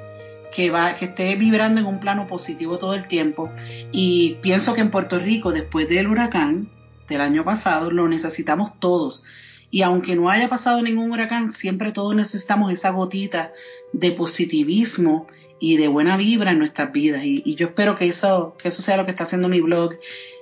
que, 0.53 0.71
va, 0.71 0.95
que 0.95 1.03
esté 1.03 1.35
vibrando 1.35 1.81
en 1.81 1.85
un 1.85 1.99
plano 1.99 2.27
positivo 2.27 2.77
todo 2.77 2.93
el 2.93 3.09
tiempo. 3.09 3.51
Y 3.91 4.37
pienso 4.41 4.73
que 4.73 4.79
en 4.79 4.89
Puerto 4.89 5.19
Rico, 5.19 5.51
después 5.51 5.89
del 5.89 6.07
huracán 6.07 6.69
del 7.09 7.19
año 7.19 7.43
pasado, 7.43 7.91
lo 7.91 8.07
necesitamos 8.07 8.71
todos. 8.79 9.25
Y 9.71 9.81
aunque 9.81 10.15
no 10.15 10.29
haya 10.29 10.47
pasado 10.47 10.81
ningún 10.81 11.11
huracán, 11.11 11.51
siempre 11.51 11.91
todos 11.91 12.15
necesitamos 12.15 12.71
esa 12.71 12.91
gotita 12.91 13.51
de 13.93 14.11
positivismo 14.11 15.27
y 15.59 15.77
de 15.77 15.87
buena 15.87 16.17
vibra 16.17 16.51
en 16.51 16.59
nuestras 16.59 16.91
vidas. 16.91 17.23
Y, 17.23 17.55
yo 17.55 17.67
espero 17.67 17.97
que 17.97 18.07
eso, 18.07 18.55
que 18.57 18.67
eso 18.67 18.81
sea 18.81 18.97
lo 18.97 19.05
que 19.05 19.11
está 19.11 19.23
haciendo 19.23 19.49
mi 19.49 19.61
blog 19.61 19.95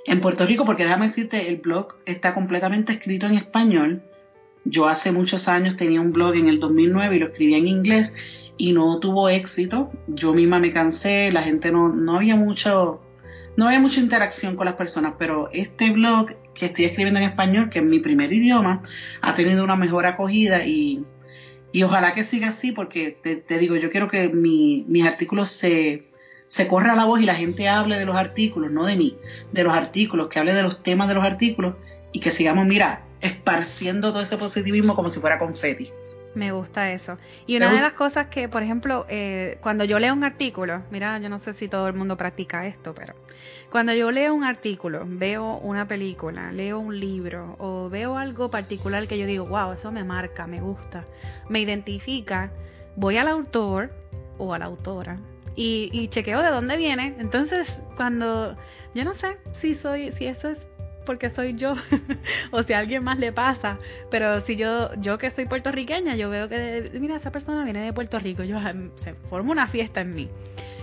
en 0.06 0.22
Puerto 0.22 0.46
Rico, 0.46 0.66
porque 0.66 0.84
déjame 0.84 1.06
decirte, 1.06 1.48
el 1.48 1.58
blog 1.58 1.96
está 2.06 2.34
completamente 2.34 2.94
escrito 2.94 3.28
en 3.28 3.36
español. 3.36 4.04
Yo 4.66 4.88
hace 4.88 5.12
muchos 5.12 5.48
años 5.48 5.76
tenía 5.76 6.02
un 6.02 6.14
blog 6.14 6.36
en 6.36 6.48
el 6.48 6.60
2009 6.60 7.16
y 7.16 7.20
lo 7.20 7.28
escribía 7.28 7.58
en 7.58 7.68
inglés 7.68 8.16
y 8.58 8.72
no 8.72 9.00
tuvo 9.00 9.30
éxito. 9.30 9.92
Yo 10.08 10.34
misma 10.34 10.60
me 10.60 10.74
cansé, 10.74 11.32
la 11.32 11.44
gente 11.44 11.72
no, 11.72 11.90
no 11.90 12.18
había 12.18 12.36
mucho, 12.36 13.02
no 13.56 13.68
había 13.68 13.80
mucha 13.80 14.00
interacción 14.00 14.56
con 14.56 14.66
las 14.66 14.76
personas, 14.76 15.14
pero 15.18 15.50
este 15.54 15.92
blog 15.92 16.32
que 16.54 16.68
estoy 16.68 16.86
escribiendo 16.86 17.20
en 17.20 17.26
español, 17.28 17.70
que 17.70 17.80
es 17.80 17.86
mi 17.86 18.00
primer 18.00 18.32
idioma, 18.32 18.82
ha 19.22 19.36
tenido 19.36 19.64
una 19.64 19.76
mejor 19.76 20.06
acogida 20.06 20.66
y, 20.66 21.04
y 21.72 21.84
ojalá 21.84 22.14
que 22.14 22.24
siga 22.24 22.50
así, 22.50 22.72
porque 22.72 23.12
te, 23.12 23.58
digo, 23.58 23.76
yo 23.76 23.92
quiero 23.92 24.10
que 24.10 24.30
mi, 24.30 24.86
mis 24.88 25.06
artículos 25.06 25.52
se, 25.52 26.10
se 26.48 26.68
corra 26.68 26.96
la 26.96 27.06
voz 27.06 27.22
y 27.22 27.26
la 27.26 27.36
gente 27.36 27.68
hable 27.68 27.98
de 27.98 28.06
los 28.06 28.16
artículos, 28.16 28.72
no 28.72 28.86
de 28.86 28.96
mí, 28.96 29.18
de 29.52 29.64
los 29.64 29.74
artículos, 29.74 30.30
que 30.30 30.40
hable 30.40 30.54
de 30.54 30.64
los 30.64 30.84
temas 30.84 31.08
de 31.08 31.16
los 31.16 31.26
artículos 31.26 31.76
y 32.12 32.20
que 32.20 32.32
sigamos, 32.32 32.66
mira, 32.66 33.06
esparciendo 33.22 34.12
todo 34.12 34.22
ese 34.22 34.38
positivismo 34.38 34.96
como 34.96 35.10
si 35.10 35.20
fuera 35.20 35.40
confeti. 35.40 35.92
Me 36.36 36.52
gusta 36.52 36.92
eso. 36.92 37.18
Y 37.46 37.58
una 37.58 37.72
de 37.72 37.82
las 37.82 37.94
cosas 37.94 38.28
que, 38.28 38.50
por 38.50 38.64
ejemplo, 38.64 39.06
eh, 39.08 39.58
cuando 39.62 39.84
yo 39.84 40.00
leo 40.00 40.14
un 40.14 40.24
artículo, 40.24 40.82
mira, 40.90 41.20
yo 41.20 41.30
no 41.30 41.38
sé 41.38 41.54
si 41.54 41.68
todo 41.68 41.88
el 41.88 41.94
mundo 41.94 42.18
practica 42.18 42.66
esto, 42.66 42.96
pero 42.96 43.14
cuando 43.70 43.94
yo 43.94 44.10
leo 44.10 44.34
un 44.34 44.44
artículo, 44.44 45.04
veo 45.06 45.58
una 45.60 45.88
película, 45.88 46.52
leo 46.52 46.80
un 46.80 47.00
libro 47.00 47.56
o 47.60 47.90
veo 47.90 48.18
algo 48.18 48.50
particular 48.50 49.08
que 49.08 49.20
yo 49.20 49.28
digo, 49.28 49.46
wow, 49.46 49.74
eso 49.74 49.92
me 49.92 50.04
marca, 50.04 50.48
me 50.48 50.60
gusta, 50.60 51.06
me 51.50 51.60
identifica, 51.60 52.52
voy 52.96 53.18
al 53.18 53.28
autor 53.28 53.94
o 54.38 54.54
a 54.54 54.60
la 54.60 54.66
autora 54.66 55.20
y, 55.56 55.90
y 55.94 56.08
chequeo 56.08 56.42
de 56.42 56.50
dónde 56.50 56.78
viene. 56.78 57.16
Entonces, 57.20 57.80
cuando 57.96 58.58
yo 58.96 59.06
no 59.06 59.14
sé 59.14 59.38
si 59.54 59.76
soy, 59.76 60.12
si 60.12 60.26
eso 60.26 60.50
es 60.50 60.68
porque 61.06 61.30
soy 61.30 61.56
yo 61.56 61.76
o 62.52 62.64
si 62.64 62.74
a 62.74 62.80
alguien 62.80 63.04
más 63.04 63.20
le 63.20 63.32
pasa, 63.32 63.78
pero 64.10 64.42
si 64.42 64.56
yo 64.56 64.94
yo 64.96 65.18
que 65.18 65.30
soy 65.32 65.46
puertorriqueña, 65.46 66.16
yo 66.16 66.30
veo 66.30 66.50
que 66.50 66.92
mira, 67.00 67.16
esa 67.16 67.32
persona 67.32 67.64
viene 67.64 67.84
de 67.84 67.94
Puerto 67.94 68.20
Rico, 68.20 68.44
yo 68.44 68.60
se 68.96 69.14
forma 69.14 69.52
una 69.52 69.68
fiesta 69.68 70.02
en 70.02 70.16
mí. 70.16 70.30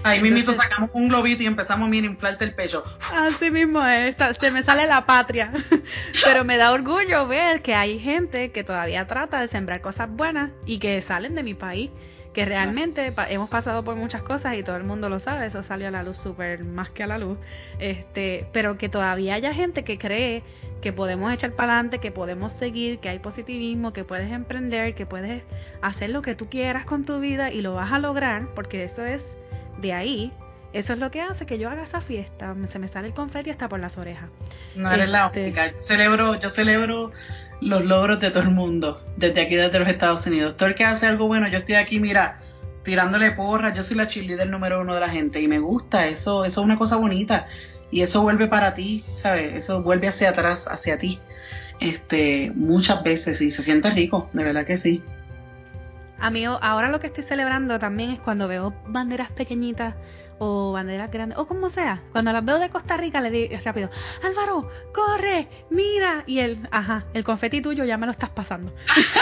Ahí 0.03 0.21
mismo 0.23 0.53
sacamos 0.55 0.91
un 0.95 1.09
globito 1.09 1.43
y 1.43 1.47
empezamos 1.47 1.91
a 1.91 1.95
inflarte 1.95 2.45
el 2.45 2.55
pecho. 2.55 2.83
Así 3.15 3.51
mismo 3.51 3.85
es, 3.85 4.17
se 4.39 4.51
me 4.51 4.63
sale 4.63 4.87
la 4.87 5.05
patria. 5.05 5.53
Pero 6.25 6.45
me 6.45 6.57
da 6.57 6.73
orgullo 6.73 7.27
ver 7.27 7.61
que 7.61 7.75
hay 7.75 7.99
gente 7.99 8.51
que 8.51 8.65
todavía 8.65 9.07
trata 9.07 9.41
de 9.41 9.49
sembrar 9.49 9.83
cosas 9.83 10.09
buenas 10.11 10.53
y 10.65 10.79
que 10.79 11.03
salen 11.03 11.35
de 11.35 11.43
mi 11.43 11.55
país 11.55 11.91
que 12.33 12.45
realmente 12.45 13.13
hemos 13.29 13.51
pasado 13.51 13.83
por 13.83 13.97
muchas 13.97 14.23
cosas 14.23 14.57
y 14.57 14.63
todo 14.63 14.77
el 14.77 14.85
mundo 14.85 15.09
lo 15.09 15.19
sabe, 15.19 15.47
eso 15.47 15.63
salió 15.63 15.89
a 15.89 15.91
la 15.91 16.03
luz 16.03 16.17
súper 16.17 16.65
más 16.65 16.91
que 16.91 17.03
a 17.03 17.07
la 17.07 17.19
luz, 17.19 17.39
este, 17.79 18.47
pero 18.53 18.79
que 18.79 18.89
todavía 18.89 19.35
haya 19.35 19.53
gente 19.53 19.83
que 19.83 19.99
cree 19.99 20.43
que 20.81 20.93
podemos 20.93 21.33
echar 21.33 21.53
para 21.53 21.75
adelante, 21.75 21.99
que 21.99 22.13
podemos 22.13 22.53
seguir, 22.53 23.01
que 23.01 23.09
hay 23.09 23.19
positivismo, 23.19 23.93
que 23.93 24.05
puedes 24.05 24.31
emprender, 24.31 24.95
que 24.95 25.07
puedes 25.07 25.43
hacer 25.83 26.11
lo 26.11 26.23
que 26.23 26.35
tú 26.35 26.49
quieras 26.49 26.85
con 26.85 27.05
tu 27.05 27.21
vida 27.21 27.51
y 27.51 27.61
lo 27.61 27.75
vas 27.75 27.93
a 27.93 27.99
lograr, 27.99 28.49
porque 28.55 28.85
eso 28.85 29.05
es 29.05 29.37
de 29.81 29.93
ahí, 29.93 30.33
eso 30.73 30.93
es 30.93 30.99
lo 30.99 31.11
que 31.11 31.21
hace 31.21 31.47
que 31.47 31.59
yo 31.59 31.69
haga 31.69 31.83
esa 31.83 32.01
fiesta, 32.01 32.55
se 32.67 32.79
me 32.79 32.87
sale 32.87 33.09
el 33.09 33.15
confeti 33.15 33.51
hasta 33.51 33.69
por 33.69 33.81
las 33.81 33.99
orejas. 33.99 34.31
No 34.77 34.91
eres 34.93 35.11
la 35.11 35.27
este 35.27 35.45
única, 35.45 35.73
yo 35.73 35.83
celebro, 35.83 36.41
yo 36.41 36.51
celebro 36.51 37.13
los 37.61 37.85
logros 37.85 38.21
de 38.21 38.31
todo 38.31 38.45
el 38.45 38.51
mundo, 38.51 39.03
desde 39.17 39.43
aquí, 39.43 39.57
desde 39.57 39.79
los 39.79 39.89
Estados 39.89 40.27
Unidos. 40.27 40.57
Todo 40.57 40.69
el 40.69 40.75
que 40.75 40.85
hace 40.85 41.07
algo 41.07 41.27
bueno, 41.27 41.49
yo 41.49 41.59
estoy 41.59 41.75
aquí, 41.75 41.99
mira, 41.99 42.41
tirándole 42.85 43.33
porras, 43.33 43.75
yo 43.75 43.83
soy 43.83 43.97
la 43.97 44.07
cheerleader 44.07 44.49
número 44.49 44.81
uno 44.81 44.95
de 44.95 45.01
la 45.01 45.09
gente 45.09 45.41
y 45.41 45.49
me 45.49 45.59
gusta, 45.59 46.07
eso, 46.07 46.45
eso 46.45 46.61
es 46.61 46.65
una 46.65 46.79
cosa 46.79 46.97
bonita 46.97 47.47
y 47.91 48.03
eso 48.03 48.23
vuelve 48.23 48.47
para 48.47 48.75
ti, 48.75 49.05
¿sabes? 49.13 49.55
Eso 49.55 49.83
vuelve 49.83 50.09
hacia 50.09 50.31
atrás, 50.31 50.69
hacia 50.69 50.99
ti, 50.99 51.21
este, 51.81 52.53
muchas 52.55 53.03
veces 53.03 53.41
y 53.41 53.51
se 53.51 53.63
siente 53.63 53.91
rico, 53.91 54.31
de 54.33 54.45
verdad 54.45 54.65
que 54.65 54.77
sí. 54.77 55.03
Amigo, 56.21 56.59
ahora 56.63 56.91
lo 56.91 57.01
que 57.01 57.07
estoy 57.07 57.25
celebrando 57.25 57.79
también 57.79 58.11
es 58.11 58.21
cuando 58.21 58.47
veo 58.47 58.75
banderas 58.87 59.33
pequeñitas 59.33 59.95
o 60.43 60.73
banderas 60.73 61.11
grandes, 61.11 61.39
o 61.39 61.47
como 61.47 61.69
sea. 61.69 62.03
Cuando 62.13 62.33
las 62.33 62.43
veo 62.43 62.59
de 62.59 62.71
Costa 62.71 62.97
Rica, 62.97 63.21
le 63.21 63.31
digo 63.31 63.55
rápido, 63.63 63.91
Álvaro, 64.25 64.69
corre, 64.93 65.49
mira. 65.69 66.25
Y 66.27 66.39
el, 66.41 66.59
ajá, 66.71 67.05
el 67.13 67.25
confeti 67.25 67.61
tuyo 67.61 67.85
ya 67.85 67.99
me 67.99 68.07
lo 68.07 68.13
estás 68.13 68.31
pasando. 68.31 68.75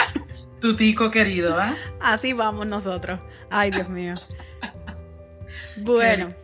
tu 0.61 0.77
tico 0.77 1.11
querido, 1.11 1.59
¿ah? 1.59 1.75
Así 2.01 2.33
vamos 2.33 2.69
nosotros. 2.69 3.21
Ay, 3.51 3.71
Dios 3.71 3.89
mío. 3.89 4.15
Bueno. 5.81 6.35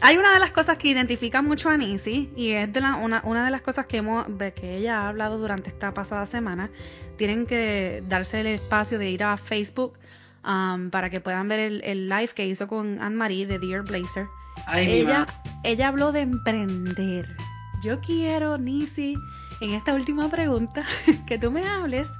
Hay 0.00 0.18
una 0.18 0.34
de 0.34 0.38
las 0.38 0.50
cosas 0.50 0.78
que 0.78 0.86
identifica 0.86 1.42
mucho 1.42 1.68
a 1.68 1.76
Nisi 1.76 2.30
y 2.36 2.50
es 2.52 2.72
de 2.72 2.80
la, 2.80 2.94
una, 2.94 3.22
una, 3.24 3.44
de 3.44 3.50
las 3.50 3.60
cosas 3.60 3.86
que, 3.86 3.96
hemos, 3.96 4.24
que 4.54 4.76
ella 4.76 5.00
ha 5.00 5.08
hablado 5.08 5.38
durante 5.38 5.70
esta 5.70 5.92
pasada 5.92 6.26
semana. 6.26 6.70
Tienen 7.16 7.44
que 7.44 8.04
darse 8.06 8.42
el 8.42 8.46
espacio 8.46 9.00
de 9.00 9.10
ir 9.10 9.24
a 9.24 9.36
Facebook 9.36 9.98
Um, 10.46 10.90
para 10.90 11.08
que 11.08 11.20
puedan 11.20 11.48
ver 11.48 11.58
el, 11.82 12.08
live 12.08 12.28
que 12.34 12.44
hizo 12.44 12.68
con 12.68 13.00
Anne-Marie 13.00 13.46
de 13.46 13.58
Dear 13.58 13.82
Blazer. 13.82 14.26
ella, 14.74 15.26
ella 15.62 15.88
habló 15.88 16.12
de 16.12 16.20
emprender. 16.20 17.34
Yo 17.82 18.00
quiero, 18.00 18.58
Nisi, 18.58 19.14
en 19.60 19.70
esta 19.70 19.94
última 19.94 20.28
pregunta, 20.28 20.84
que 21.26 21.38
tú 21.38 21.50
me 21.50 21.66
hables 21.66 22.10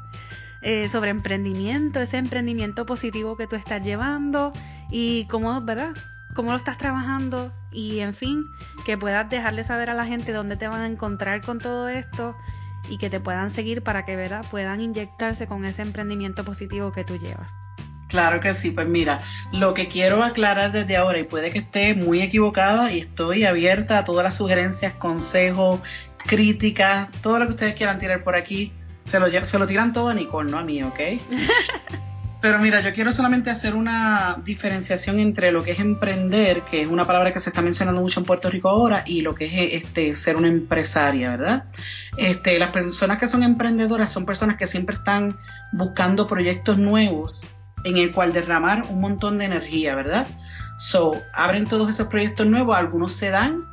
eh, 0.62 0.88
sobre 0.88 1.10
emprendimiento, 1.10 2.00
ese 2.00 2.16
emprendimiento 2.16 2.86
positivo 2.86 3.36
que 3.36 3.46
tú 3.46 3.56
estás 3.56 3.82
llevando 3.82 4.52
y 4.90 5.26
cómo, 5.26 5.60
¿verdad? 5.60 5.90
Cómo 6.34 6.52
lo 6.52 6.56
estás 6.56 6.78
trabajando 6.78 7.52
y, 7.70 8.00
en 8.00 8.14
fin, 8.14 8.50
que 8.86 8.96
puedas 8.96 9.28
dejarle 9.28 9.64
saber 9.64 9.90
a 9.90 9.94
la 9.94 10.06
gente 10.06 10.32
dónde 10.32 10.56
te 10.56 10.66
van 10.66 10.80
a 10.80 10.86
encontrar 10.86 11.42
con 11.42 11.58
todo 11.58 11.88
esto 11.88 12.34
y 12.88 12.96
que 12.96 13.10
te 13.10 13.20
puedan 13.20 13.50
seguir 13.50 13.82
para 13.82 14.06
que, 14.06 14.16
¿verdad? 14.16 14.44
Puedan 14.50 14.80
inyectarse 14.80 15.46
con 15.46 15.66
ese 15.66 15.82
emprendimiento 15.82 16.44
positivo 16.44 16.90
que 16.92 17.04
tú 17.04 17.18
llevas. 17.18 17.52
Claro 18.14 18.38
que 18.38 18.54
sí, 18.54 18.70
pues 18.70 18.86
mira, 18.86 19.18
lo 19.50 19.74
que 19.74 19.88
quiero 19.88 20.22
aclarar 20.22 20.70
desde 20.70 20.96
ahora, 20.96 21.18
y 21.18 21.24
puede 21.24 21.50
que 21.50 21.58
esté 21.58 21.94
muy 21.94 22.22
equivocada, 22.22 22.92
y 22.92 23.00
estoy 23.00 23.44
abierta 23.44 23.98
a 23.98 24.04
todas 24.04 24.22
las 24.22 24.36
sugerencias, 24.36 24.92
consejos, 24.92 25.80
críticas, 26.18 27.08
todo 27.22 27.40
lo 27.40 27.46
que 27.48 27.54
ustedes 27.54 27.74
quieran 27.74 27.98
tirar 27.98 28.22
por 28.22 28.36
aquí, 28.36 28.72
se 29.02 29.18
lo, 29.18 29.26
se 29.44 29.58
lo 29.58 29.66
tiran 29.66 29.92
todo 29.92 30.10
a 30.10 30.14
Nicole, 30.14 30.48
no 30.48 30.58
a 30.58 30.62
mí, 30.62 30.80
¿ok? 30.84 31.00
Pero 32.40 32.60
mira, 32.60 32.82
yo 32.82 32.94
quiero 32.94 33.12
solamente 33.12 33.50
hacer 33.50 33.74
una 33.74 34.40
diferenciación 34.44 35.18
entre 35.18 35.50
lo 35.50 35.64
que 35.64 35.72
es 35.72 35.80
emprender, 35.80 36.60
que 36.60 36.82
es 36.82 36.86
una 36.86 37.08
palabra 37.08 37.32
que 37.32 37.40
se 37.40 37.50
está 37.50 37.62
mencionando 37.62 38.00
mucho 38.00 38.20
en 38.20 38.26
Puerto 38.26 38.48
Rico 38.48 38.68
ahora, 38.68 39.02
y 39.04 39.22
lo 39.22 39.34
que 39.34 39.46
es 39.46 39.82
este 39.82 40.14
ser 40.14 40.36
una 40.36 40.46
empresaria, 40.46 41.30
¿verdad? 41.32 41.64
Este, 42.16 42.60
las 42.60 42.70
personas 42.70 43.18
que 43.18 43.26
son 43.26 43.42
emprendedoras 43.42 44.12
son 44.12 44.24
personas 44.24 44.56
que 44.56 44.68
siempre 44.68 44.94
están 44.94 45.34
buscando 45.72 46.28
proyectos 46.28 46.78
nuevos 46.78 47.50
en 47.84 47.98
el 47.98 48.10
cual 48.10 48.32
derramar 48.32 48.82
un 48.88 49.00
montón 49.00 49.38
de 49.38 49.44
energía, 49.44 49.94
¿verdad? 49.94 50.26
So, 50.76 51.20
abren 51.32 51.66
todos 51.66 51.88
esos 51.88 52.08
proyectos 52.08 52.46
nuevos, 52.46 52.76
algunos 52.76 53.14
se 53.14 53.30
dan, 53.30 53.64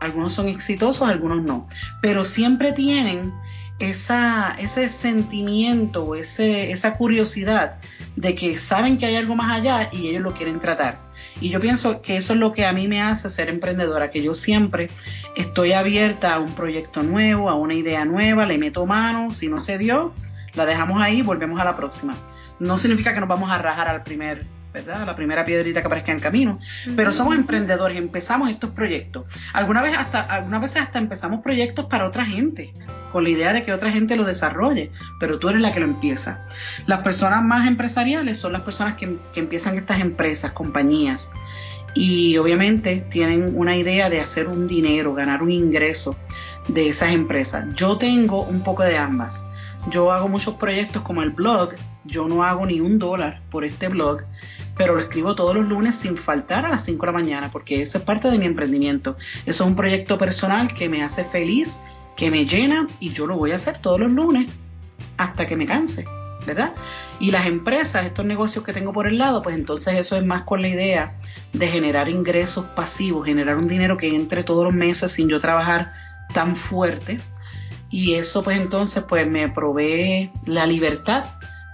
algunos 0.00 0.32
son 0.32 0.48
exitosos, 0.48 1.08
algunos 1.08 1.42
no, 1.42 1.68
pero 2.00 2.24
siempre 2.24 2.72
tienen 2.72 3.32
esa, 3.78 4.54
ese 4.58 4.88
sentimiento, 4.88 6.14
ese, 6.14 6.70
esa 6.70 6.94
curiosidad 6.94 7.76
de 8.16 8.34
que 8.34 8.56
saben 8.58 8.96
que 8.96 9.06
hay 9.06 9.16
algo 9.16 9.34
más 9.34 9.58
allá 9.58 9.90
y 9.92 10.08
ellos 10.08 10.22
lo 10.22 10.32
quieren 10.32 10.60
tratar. 10.60 11.00
Y 11.40 11.48
yo 11.48 11.60
pienso 11.60 12.00
que 12.00 12.16
eso 12.16 12.34
es 12.34 12.38
lo 12.38 12.52
que 12.52 12.64
a 12.64 12.72
mí 12.72 12.86
me 12.86 13.00
hace 13.00 13.28
ser 13.28 13.48
emprendedora, 13.48 14.10
que 14.10 14.22
yo 14.22 14.34
siempre 14.34 14.88
estoy 15.36 15.72
abierta 15.72 16.34
a 16.34 16.38
un 16.38 16.54
proyecto 16.54 17.02
nuevo, 17.02 17.50
a 17.50 17.54
una 17.54 17.74
idea 17.74 18.04
nueva, 18.04 18.46
le 18.46 18.58
meto 18.58 18.86
mano, 18.86 19.32
si 19.32 19.48
no 19.48 19.58
se 19.58 19.78
dio, 19.78 20.14
la 20.54 20.64
dejamos 20.64 21.02
ahí, 21.02 21.22
volvemos 21.22 21.60
a 21.60 21.64
la 21.64 21.76
próxima 21.76 22.16
no 22.62 22.78
significa 22.78 23.12
que 23.12 23.20
nos 23.20 23.28
vamos 23.28 23.50
a 23.50 23.58
rajar 23.58 23.88
al 23.88 24.04
primer, 24.04 24.44
¿verdad? 24.72 25.02
A 25.02 25.04
la 25.04 25.16
primera 25.16 25.44
piedrita 25.44 25.80
que 25.80 25.86
aparezca 25.88 26.12
en 26.12 26.18
el 26.18 26.22
camino. 26.22 26.60
Pero 26.96 27.12
somos 27.12 27.34
emprendedores 27.34 27.96
y 27.96 27.98
empezamos 27.98 28.50
estos 28.50 28.70
proyectos. 28.70 29.24
Alguna 29.52 29.82
vez 29.82 29.98
hasta, 29.98 30.20
algunas 30.20 30.60
veces 30.60 30.82
hasta 30.82 31.00
empezamos 31.00 31.40
proyectos 31.40 31.86
para 31.86 32.06
otra 32.06 32.24
gente, 32.24 32.72
con 33.10 33.24
la 33.24 33.30
idea 33.30 33.52
de 33.52 33.64
que 33.64 33.72
otra 33.72 33.90
gente 33.90 34.14
lo 34.14 34.24
desarrolle, 34.24 34.92
pero 35.18 35.40
tú 35.40 35.48
eres 35.48 35.60
la 35.60 35.72
que 35.72 35.80
lo 35.80 35.86
empieza. 35.86 36.46
Las 36.86 37.00
personas 37.00 37.42
más 37.42 37.66
empresariales 37.66 38.38
son 38.38 38.52
las 38.52 38.62
personas 38.62 38.94
que, 38.94 39.18
que 39.34 39.40
empiezan 39.40 39.76
estas 39.76 40.00
empresas, 40.00 40.52
compañías. 40.52 41.32
Y 41.94 42.38
obviamente 42.38 43.04
tienen 43.10 43.52
una 43.56 43.76
idea 43.76 44.08
de 44.08 44.20
hacer 44.20 44.46
un 44.46 44.68
dinero, 44.68 45.14
ganar 45.14 45.42
un 45.42 45.50
ingreso 45.50 46.16
de 46.68 46.88
esas 46.88 47.10
empresas. 47.10 47.66
Yo 47.74 47.98
tengo 47.98 48.44
un 48.44 48.62
poco 48.62 48.84
de 48.84 48.96
ambas. 48.96 49.44
Yo 49.90 50.12
hago 50.12 50.28
muchos 50.28 50.54
proyectos 50.54 51.02
como 51.02 51.22
el 51.22 51.30
blog, 51.30 51.74
yo 52.04 52.28
no 52.28 52.44
hago 52.44 52.66
ni 52.66 52.80
un 52.80 52.98
dólar 52.98 53.42
por 53.50 53.64
este 53.64 53.88
blog, 53.88 54.22
pero 54.76 54.94
lo 54.94 55.00
escribo 55.00 55.34
todos 55.34 55.54
los 55.54 55.68
lunes 55.68 55.94
sin 55.94 56.16
faltar 56.16 56.66
a 56.66 56.68
las 56.68 56.84
5 56.84 57.00
de 57.00 57.12
la 57.12 57.18
mañana, 57.18 57.50
porque 57.50 57.82
eso 57.82 57.98
es 57.98 58.04
parte 58.04 58.30
de 58.30 58.38
mi 58.38 58.46
emprendimiento. 58.46 59.16
Eso 59.46 59.64
es 59.64 59.70
un 59.70 59.76
proyecto 59.76 60.18
personal 60.18 60.72
que 60.72 60.88
me 60.88 61.02
hace 61.02 61.24
feliz, 61.24 61.82
que 62.16 62.30
me 62.30 62.46
llena 62.46 62.86
y 63.00 63.10
yo 63.10 63.26
lo 63.26 63.36
voy 63.36 63.52
a 63.52 63.56
hacer 63.56 63.80
todos 63.80 64.00
los 64.00 64.12
lunes 64.12 64.50
hasta 65.16 65.46
que 65.46 65.56
me 65.56 65.66
canse, 65.66 66.04
¿verdad? 66.46 66.72
Y 67.20 67.30
las 67.30 67.46
empresas, 67.46 68.04
estos 68.04 68.24
negocios 68.24 68.64
que 68.64 68.72
tengo 68.72 68.92
por 68.92 69.06
el 69.06 69.18
lado, 69.18 69.42
pues 69.42 69.54
entonces 69.54 69.94
eso 69.94 70.16
es 70.16 70.24
más 70.24 70.42
con 70.42 70.62
la 70.62 70.68
idea 70.68 71.16
de 71.52 71.68
generar 71.68 72.08
ingresos 72.08 72.64
pasivos, 72.74 73.26
generar 73.26 73.58
un 73.58 73.68
dinero 73.68 73.96
que 73.96 74.14
entre 74.14 74.42
todos 74.42 74.64
los 74.64 74.74
meses 74.74 75.12
sin 75.12 75.28
yo 75.28 75.38
trabajar 75.38 75.92
tan 76.32 76.56
fuerte 76.56 77.20
y 77.92 78.14
eso 78.14 78.42
pues 78.42 78.58
entonces 78.58 79.04
pues 79.06 79.30
me 79.30 79.48
provee 79.48 80.32
la 80.46 80.66
libertad 80.66 81.24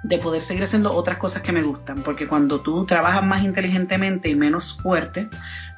de 0.03 0.19
poder 0.19 0.43
seguir 0.43 0.63
haciendo 0.63 0.95
otras 0.95 1.19
cosas 1.19 1.43
que 1.43 1.53
me 1.53 1.63
gustan, 1.63 2.03
porque 2.03 2.27
cuando 2.27 2.61
tú 2.61 2.85
trabajas 2.87 3.25
más 3.25 3.43
inteligentemente 3.43 4.29
y 4.29 4.35
menos 4.35 4.81
fuerte, 4.81 5.29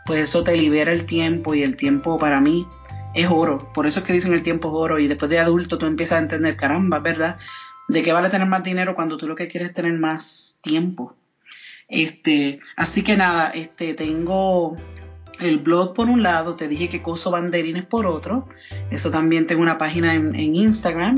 pues 0.07 0.25
eso 0.25 0.45
te 0.45 0.57
libera 0.57 0.93
el 0.93 1.07
tiempo 1.07 1.55
y 1.55 1.63
el 1.63 1.77
tiempo 1.77 2.19
para 2.19 2.41
mí 2.41 2.67
es 3.15 3.29
oro. 3.31 3.73
Por 3.73 3.87
eso 3.87 4.01
es 4.01 4.07
que 4.07 4.13
dicen 4.13 4.33
el 4.33 4.43
tiempo 4.43 4.69
es 4.69 4.75
oro 4.75 4.99
y 4.99 5.09
después 5.09 5.31
de 5.31 5.39
adulto 5.39 5.79
tú 5.79 5.87
empiezas 5.87 6.19
a 6.19 6.23
entender, 6.23 6.57
caramba, 6.57 6.99
¿verdad? 7.01 7.39
¿De 7.89 8.03
qué 8.03 8.13
vale 8.13 8.31
tener 8.31 8.47
más 8.47 8.63
dinero 8.63 8.95
cuando 8.95 9.17
tú 9.17 9.27
lo 9.27 9.35
que 9.35 9.49
quieres 9.49 9.71
es 9.71 9.75
tener 9.75 9.99
más 9.99 10.59
tiempo? 10.63 11.17
Este, 11.89 12.61
así 12.77 13.03
que 13.03 13.17
nada, 13.17 13.51
este 13.51 13.95
tengo 13.95 14.77
el 15.41 15.59
blog 15.59 15.95
por 15.95 16.09
un 16.09 16.23
lado, 16.23 16.55
te 16.55 16.69
dije 16.69 16.89
que 16.89 17.03
coso 17.03 17.31
banderines 17.31 17.85
por 17.85 18.07
otro. 18.07 18.47
Eso 18.91 19.11
también 19.11 19.47
tengo 19.47 19.63
una 19.63 19.79
página 19.79 20.15
en, 20.15 20.55
Instagram. 20.55 21.17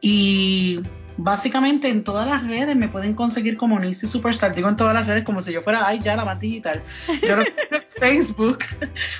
Y 0.00 0.80
básicamente 1.16 1.88
en 1.88 2.04
todas 2.04 2.26
las 2.26 2.46
redes 2.46 2.76
me 2.76 2.88
pueden 2.88 3.14
conseguir 3.14 3.56
como 3.56 3.78
Nisi 3.78 4.06
Superstar. 4.06 4.54
Digo 4.54 4.68
en 4.68 4.76
todas 4.76 4.94
las 4.94 5.06
redes 5.06 5.24
como 5.24 5.42
si 5.42 5.52
yo 5.52 5.62
fuera, 5.62 5.86
ay, 5.86 5.98
ya 6.02 6.16
la 6.16 6.24
más 6.24 6.40
digital. 6.40 6.82
Yo 7.26 7.36
no 7.36 7.44
tengo 7.44 7.84
Facebook, 8.00 8.58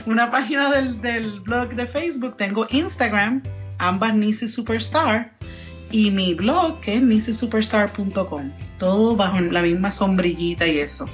una 0.07 0.31
página 0.31 0.71
del, 0.71 1.01
del, 1.01 1.41
blog 1.41 1.75
de 1.75 1.87
Facebook. 1.87 2.37
Tengo 2.37 2.67
Instagram, 2.71 3.43
ambas 3.79 4.15
Nisi 4.15 4.49
Superstar. 4.49 5.33
Y 5.93 6.11
mi 6.11 6.35
blog 6.35 6.81
que 6.81 6.95
es 6.95 7.03
nisisuperstar.com. 7.03 8.53
Todo 8.79 9.17
bajo 9.17 9.41
la 9.41 9.63
misma 9.63 9.91
sombrillita 9.91 10.67
y 10.67 10.79
eso. 10.79 11.05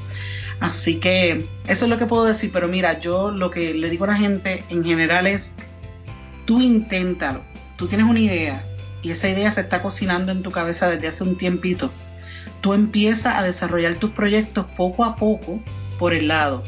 Así 0.61 1.01
que 1.01 1.49
eso 1.67 1.85
es 1.85 1.91
lo 1.91 1.99
que 1.99 2.07
puedo 2.07 2.25
decir, 2.25 2.51
pero 2.53 2.69
mira, 2.69 3.01
yo 3.01 3.31
lo 3.31 3.51
que 3.51 3.75
le 3.75 3.91
digo 3.91 4.05
a 4.05 4.09
la 4.09 4.17
gente 4.17 4.63
en 4.69 4.85
general 4.85 5.27
es, 5.27 5.57
tú 6.47 6.61
inténtalo, 6.61 7.43
tú 7.77 7.89
tienes 7.89 8.07
una 8.07 8.21
idea 8.21 8.63
y 9.07 9.13
esa 9.13 9.29
idea 9.29 9.53
se 9.53 9.61
está 9.61 9.83
cocinando 9.83 10.33
en 10.33 10.43
tu 10.43 10.51
cabeza 10.51 10.91
desde 10.91 11.07
hace 11.07 11.23
un 11.23 11.39
tiempito. 11.39 11.93
Tú 12.61 12.75
empiezas 12.75 13.37
a 13.37 13.45
desarrollar 13.45 13.95
tus 13.95 14.11
proyectos 14.11 14.67
poco 14.77 15.05
a 15.05 15.15
poco 15.15 15.61
por 15.97 16.13
el 16.13 16.27
lado. 16.27 16.65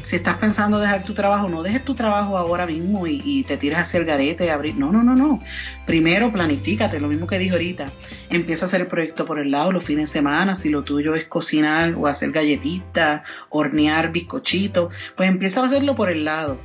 Si 0.00 0.16
estás 0.16 0.38
pensando 0.38 0.80
dejar 0.80 1.04
tu 1.04 1.12
trabajo, 1.12 1.50
no 1.50 1.62
dejes 1.62 1.84
tu 1.84 1.94
trabajo 1.94 2.38
ahora 2.38 2.64
mismo 2.64 3.06
y, 3.06 3.44
te 3.44 3.58
tiras 3.58 3.82
hacia 3.82 4.00
el 4.00 4.06
garete, 4.06 4.50
abrir. 4.50 4.74
No, 4.74 4.90
no, 4.90 5.02
no, 5.02 5.14
no. 5.14 5.38
Primero 5.84 6.32
planifícate, 6.32 6.98
lo 6.98 7.08
mismo 7.08 7.26
que 7.26 7.38
dije 7.38 7.52
ahorita. 7.52 7.92
Empieza 8.30 8.64
a 8.64 8.68
hacer 8.68 8.80
el 8.80 8.86
proyecto 8.86 9.26
por 9.26 9.38
el 9.38 9.50
lado 9.50 9.70
los 9.70 9.84
fines 9.84 10.08
de 10.08 10.12
semana. 10.14 10.54
Si 10.54 10.70
lo 10.70 10.84
tuyo 10.84 11.14
es 11.14 11.26
cocinar 11.26 11.94
o 11.94 12.06
hacer 12.06 12.30
galletitas, 12.30 13.20
hornear 13.50 14.12
bizcochitos, 14.12 14.94
pues 15.14 15.28
empieza 15.28 15.60
a 15.60 15.66
hacerlo 15.66 15.94
por 15.94 16.10
el 16.10 16.24
lado. 16.24 16.58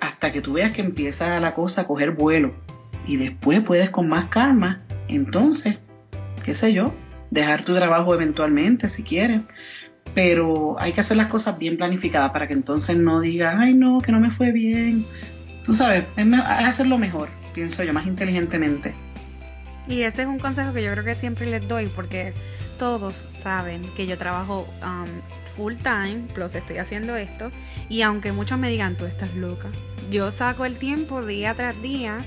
Hasta 0.00 0.32
que 0.32 0.42
tú 0.42 0.52
veas 0.52 0.72
que 0.72 0.82
empieza 0.82 1.40
la 1.40 1.54
cosa 1.54 1.82
a 1.82 1.86
coger 1.86 2.10
vuelo. 2.10 2.52
Y 3.06 3.16
después 3.16 3.60
puedes 3.60 3.90
con 3.90 4.08
más 4.08 4.26
calma, 4.26 4.82
entonces, 5.08 5.78
qué 6.44 6.54
sé 6.54 6.72
yo, 6.72 6.86
dejar 7.30 7.62
tu 7.62 7.74
trabajo 7.74 8.14
eventualmente 8.14 8.88
si 8.88 9.02
quieres 9.02 9.40
pero 10.14 10.76
hay 10.78 10.92
que 10.92 11.00
hacer 11.00 11.16
las 11.16 11.26
cosas 11.26 11.58
bien 11.58 11.76
planificadas 11.76 12.30
para 12.30 12.46
que 12.46 12.54
entonces 12.54 12.96
no 12.96 13.20
digas, 13.20 13.56
ay 13.58 13.74
no, 13.74 13.98
que 13.98 14.12
no 14.12 14.20
me 14.20 14.30
fue 14.30 14.52
bien. 14.52 15.04
Tú 15.64 15.74
sabes, 15.74 16.04
es, 16.16 16.26
hacerlo 16.32 16.98
mejor, 16.98 17.28
pienso 17.52 17.82
yo, 17.82 17.92
más 17.92 18.06
inteligentemente. 18.06 18.94
Y 19.88 20.02
ese 20.02 20.22
es 20.22 20.28
un 20.28 20.38
consejo 20.38 20.72
que 20.72 20.82
yo 20.82 20.92
creo 20.92 21.04
que 21.04 21.14
siempre 21.14 21.46
les 21.46 21.66
doy 21.66 21.88
porque 21.88 22.32
todos 22.78 23.14
saben 23.14 23.82
que 23.96 24.06
yo 24.06 24.16
trabajo 24.16 24.66
um, 24.82 25.06
full 25.56 25.74
time, 25.74 26.22
plus 26.32 26.54
estoy 26.54 26.78
haciendo 26.78 27.16
esto, 27.16 27.50
y 27.88 28.02
aunque 28.02 28.32
muchos 28.32 28.58
me 28.58 28.70
digan, 28.70 28.96
tú 28.96 29.04
estás 29.04 29.34
loca, 29.34 29.68
yo 30.10 30.30
saco 30.30 30.64
el 30.64 30.76
tiempo 30.76 31.24
día 31.24 31.54
tras 31.54 31.80
día 31.82 32.18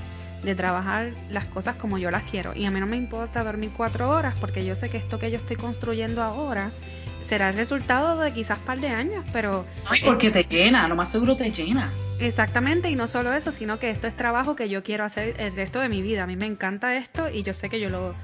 de 0.42 0.54
trabajar 0.54 1.12
las 1.30 1.44
cosas 1.44 1.76
como 1.76 1.98
yo 1.98 2.10
las 2.10 2.24
quiero. 2.24 2.54
Y 2.54 2.66
a 2.66 2.70
mí 2.70 2.80
no 2.80 2.86
me 2.86 2.96
importa 2.96 3.44
dormir 3.44 3.70
cuatro 3.76 4.10
horas 4.10 4.34
porque 4.40 4.64
yo 4.64 4.74
sé 4.74 4.88
que 4.90 4.96
esto 4.96 5.18
que 5.18 5.30
yo 5.30 5.36
estoy 5.36 5.56
construyendo 5.56 6.22
ahora 6.22 6.70
será 7.22 7.50
el 7.50 7.56
resultado 7.56 8.18
de 8.20 8.32
quizás 8.32 8.58
par 8.58 8.80
de 8.80 8.88
años, 8.88 9.24
pero... 9.32 9.66
Ay, 9.86 10.00
porque 10.04 10.30
te 10.30 10.44
llena, 10.44 10.88
lo 10.88 10.96
más 10.96 11.10
seguro 11.10 11.36
te 11.36 11.50
llena. 11.50 11.90
Exactamente, 12.20 12.90
y 12.90 12.96
no 12.96 13.06
solo 13.06 13.32
eso, 13.34 13.52
sino 13.52 13.78
que 13.78 13.90
esto 13.90 14.06
es 14.06 14.16
trabajo 14.16 14.56
que 14.56 14.68
yo 14.68 14.82
quiero 14.82 15.04
hacer 15.04 15.36
el 15.38 15.54
resto 15.54 15.80
de 15.80 15.88
mi 15.88 16.00
vida. 16.00 16.24
A 16.24 16.26
mí 16.26 16.36
me 16.36 16.46
encanta 16.46 16.96
esto 16.96 17.28
y 17.28 17.42
yo 17.42 17.52
sé 17.52 17.68
que 17.68 17.80
yo 17.80 17.90
lo, 17.90 18.14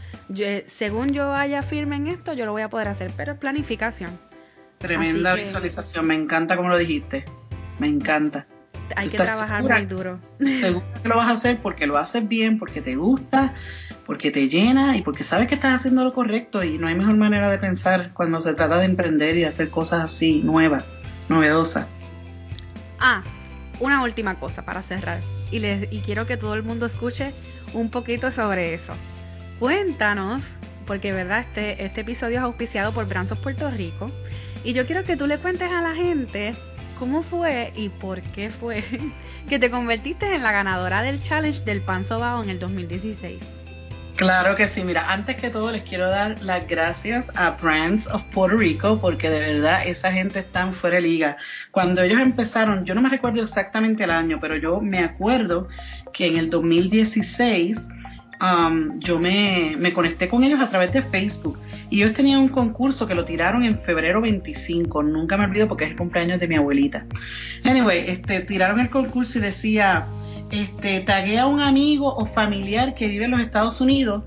según 0.67 1.13
yo 1.13 1.29
vaya 1.29 1.63
firme 1.63 1.97
en 1.97 2.09
esto, 2.09 2.33
yo 2.33 2.47
lo 2.47 2.53
voy 2.53 2.63
a 2.63 2.71
poder 2.71 2.89
hacer, 2.89 3.13
pero 3.17 3.33
es 3.33 3.39
planificación. 3.39 4.11
Tremenda 4.79 5.35
visualización, 5.35 6.07
me 6.07 6.15
encanta 6.15 6.57
como 6.57 6.71
lo 6.71 6.79
dijiste, 6.79 7.25
me 7.79 7.87
encanta. 7.87 8.47
Hay 8.97 9.09
que 9.09 9.17
trabajar 9.17 9.63
muy 9.63 9.87
duro. 9.87 10.19
Seguro 10.41 10.85
que 11.03 11.09
lo 11.09 11.17
vas 11.17 11.29
a 11.29 11.33
hacer 11.33 11.61
porque 11.61 11.87
lo 11.87 11.97
haces 11.97 12.27
bien, 12.27 12.59
porque 12.59 12.81
te 12.81 12.97
gusta, 12.97 13.55
porque 14.07 14.31
te 14.31 14.49
llena 14.49 14.97
y 14.97 15.03
porque 15.03 15.25
sabes 15.25 15.49
que 15.49 15.55
estás 15.55 15.75
haciendo 15.75 16.05
lo 16.05 16.13
correcto 16.13 16.63
y 16.63 16.79
no 16.79 16.89
hay 16.89 16.95
mejor 16.95 17.17
manera 17.17 17.51
de 17.51 17.59
pensar 17.59 18.13
cuando 18.13 18.41
se 18.41 18.55
trata 18.55 18.79
de 18.79 18.87
emprender 18.87 19.37
y 19.37 19.41
de 19.41 19.47
hacer 19.47 19.71
cosas 19.71 20.05
así, 20.05 20.43
nuevas, 20.43 20.85
novedosas. 21.29 21.87
Ah, 23.01 23.23
una 23.81 24.03
última 24.03 24.37
cosa 24.37 24.65
para 24.65 24.83
cerrar 24.83 25.21
y, 25.51 25.59
les, 25.59 25.93
y 25.93 26.01
quiero 26.01 26.27
que 26.27 26.37
todo 26.37 26.55
el 26.55 26.63
mundo 26.63 26.87
escuche 26.87 27.33
un 27.73 27.91
poquito 27.91 28.31
sobre 28.31 28.75
eso. 28.75 28.93
Cuéntanos, 29.59 30.43
porque 30.87 31.13
verdad 31.13 31.41
este, 31.41 31.85
este 31.85 32.03
episodio 32.03 32.39
es 32.39 32.43
auspiciado 32.43 32.93
por 32.93 33.07
Branzos 33.07 33.39
Puerto 33.39 33.71
Rico 33.71 34.11
y 34.65 34.73
yo 34.73 34.87
quiero 34.87 35.05
que 35.05 35.17
tú 35.17 35.27
le 35.27 35.39
cuentes 35.39 35.71
a 35.71 35.81
la 35.81 35.95
gente 35.95 36.55
cómo 36.99 37.23
fue 37.23 37.73
y 37.77 37.89
por 37.89 38.21
qué 38.21 38.51
fue 38.51 38.85
que 39.49 39.59
te 39.59 39.71
convertiste 39.71 40.35
en 40.35 40.43
la 40.43 40.53
ganadora 40.53 41.03
del 41.03 41.21
challenge 41.21 41.65
del 41.65 41.83
pan 41.83 42.05
sobao 42.05 42.43
en 42.43 42.51
el 42.51 42.59
2016. 42.59 43.43
Claro 44.17 44.55
que 44.55 44.69
sí, 44.69 44.85
mira, 44.85 45.13
antes 45.13 45.35
que 45.35 45.51
todo 45.51 45.73
les 45.73 45.83
quiero 45.83 46.09
dar 46.09 46.41
las 46.41 46.69
gracias 46.69 47.33
a 47.35 47.51
Brands 47.51 48.07
of 48.07 48.23
Puerto 48.33 48.57
Rico 48.57 48.99
porque 49.01 49.29
de 49.29 49.41
verdad 49.41 49.83
esa 49.85 50.13
gente 50.13 50.39
está 50.39 50.71
fuera 50.71 50.97
de 50.97 51.03
liga. 51.03 51.37
Cuando 51.73 52.01
ellos 52.01 52.21
empezaron, 52.21 52.85
yo 52.85 52.95
no 52.95 53.03
me 53.03 53.09
recuerdo 53.09 53.43
exactamente 53.43 54.05
el 54.05 54.13
año, 54.13 54.39
pero 54.41 54.55
yo 54.55 54.81
me 54.81 55.01
acuerdo 55.01 55.67
que 56.13 56.29
en 56.29 56.37
el 56.37 56.49
2016 56.49 57.89
um, 58.41 58.93
yo 59.01 59.19
me, 59.19 59.93
conecté 59.93 60.29
con 60.29 60.45
ellos 60.45 60.61
a 60.61 60.69
través 60.69 60.93
de 60.93 61.03
Facebook 61.03 61.59
y 61.91 62.03
ellos 62.03 62.15
tenían 62.15 62.41
un 62.41 62.49
concurso 62.49 63.07
que 63.07 63.15
lo 63.15 63.25
tiraron 63.25 63.65
en 63.65 63.81
febrero 63.81 64.21
25, 64.21 65.03
nunca 65.03 65.37
me 65.37 65.45
olvido 65.45 65.69
porque 65.69 65.85
es 65.85 65.91
el 65.91 65.97
cumpleaños 65.97 66.41
de 66.41 66.49
mi 66.49 66.57
abuelita. 66.57 67.07
Anyway, 67.65 68.05
este, 68.09 68.41
tiraron 68.41 68.81
el 68.81 68.91
concurso 68.91 69.39
y 69.39 69.43
decía 69.43 70.07
este, 70.51 71.01
tagué 71.01 71.39
a 71.39 71.47
un 71.47 71.61
amigo 71.61 72.15
o 72.15 72.27
familiar 72.27 72.95
que 72.95 73.09
vive 73.09 73.25
en 73.25 73.33
los 73.33 73.41
Estados 73.41 73.81
Unidos 73.81 74.23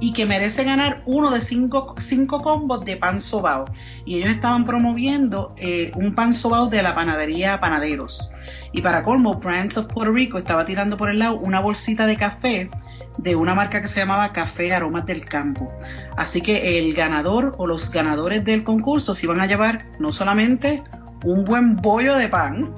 y 0.00 0.12
que 0.12 0.26
merece 0.26 0.64
ganar 0.64 1.02
uno 1.06 1.30
de 1.30 1.40
cinco, 1.40 1.94
cinco 1.98 2.42
combos 2.42 2.84
de 2.84 2.96
pan 2.96 3.20
sobao. 3.20 3.64
Y 4.04 4.16
ellos 4.16 4.30
estaban 4.30 4.64
promoviendo 4.64 5.54
eh, 5.56 5.90
un 5.96 6.14
pan 6.14 6.34
sobao 6.34 6.68
de 6.68 6.82
la 6.82 6.94
panadería 6.94 7.60
Panaderos. 7.60 8.30
Y 8.72 8.82
para 8.82 9.02
colmo, 9.02 9.34
Brands 9.34 9.76
of 9.76 9.86
Puerto 9.86 10.12
Rico 10.12 10.38
estaba 10.38 10.64
tirando 10.64 10.96
por 10.96 11.10
el 11.10 11.18
lado 11.18 11.38
una 11.38 11.60
bolsita 11.60 12.06
de 12.06 12.16
café 12.16 12.70
de 13.18 13.36
una 13.36 13.54
marca 13.54 13.82
que 13.82 13.88
se 13.88 14.00
llamaba 14.00 14.32
Café 14.32 14.72
Aromas 14.72 15.04
del 15.04 15.24
Campo. 15.24 15.72
Así 16.16 16.40
que 16.40 16.78
el 16.78 16.94
ganador 16.94 17.54
o 17.58 17.66
los 17.66 17.90
ganadores 17.90 18.44
del 18.44 18.64
concurso 18.64 19.14
se 19.14 19.26
iban 19.26 19.40
a 19.40 19.46
llevar 19.46 19.86
no 19.98 20.12
solamente 20.12 20.82
un 21.24 21.44
buen 21.44 21.76
bollo 21.76 22.16
de 22.16 22.28
pan, 22.28 22.72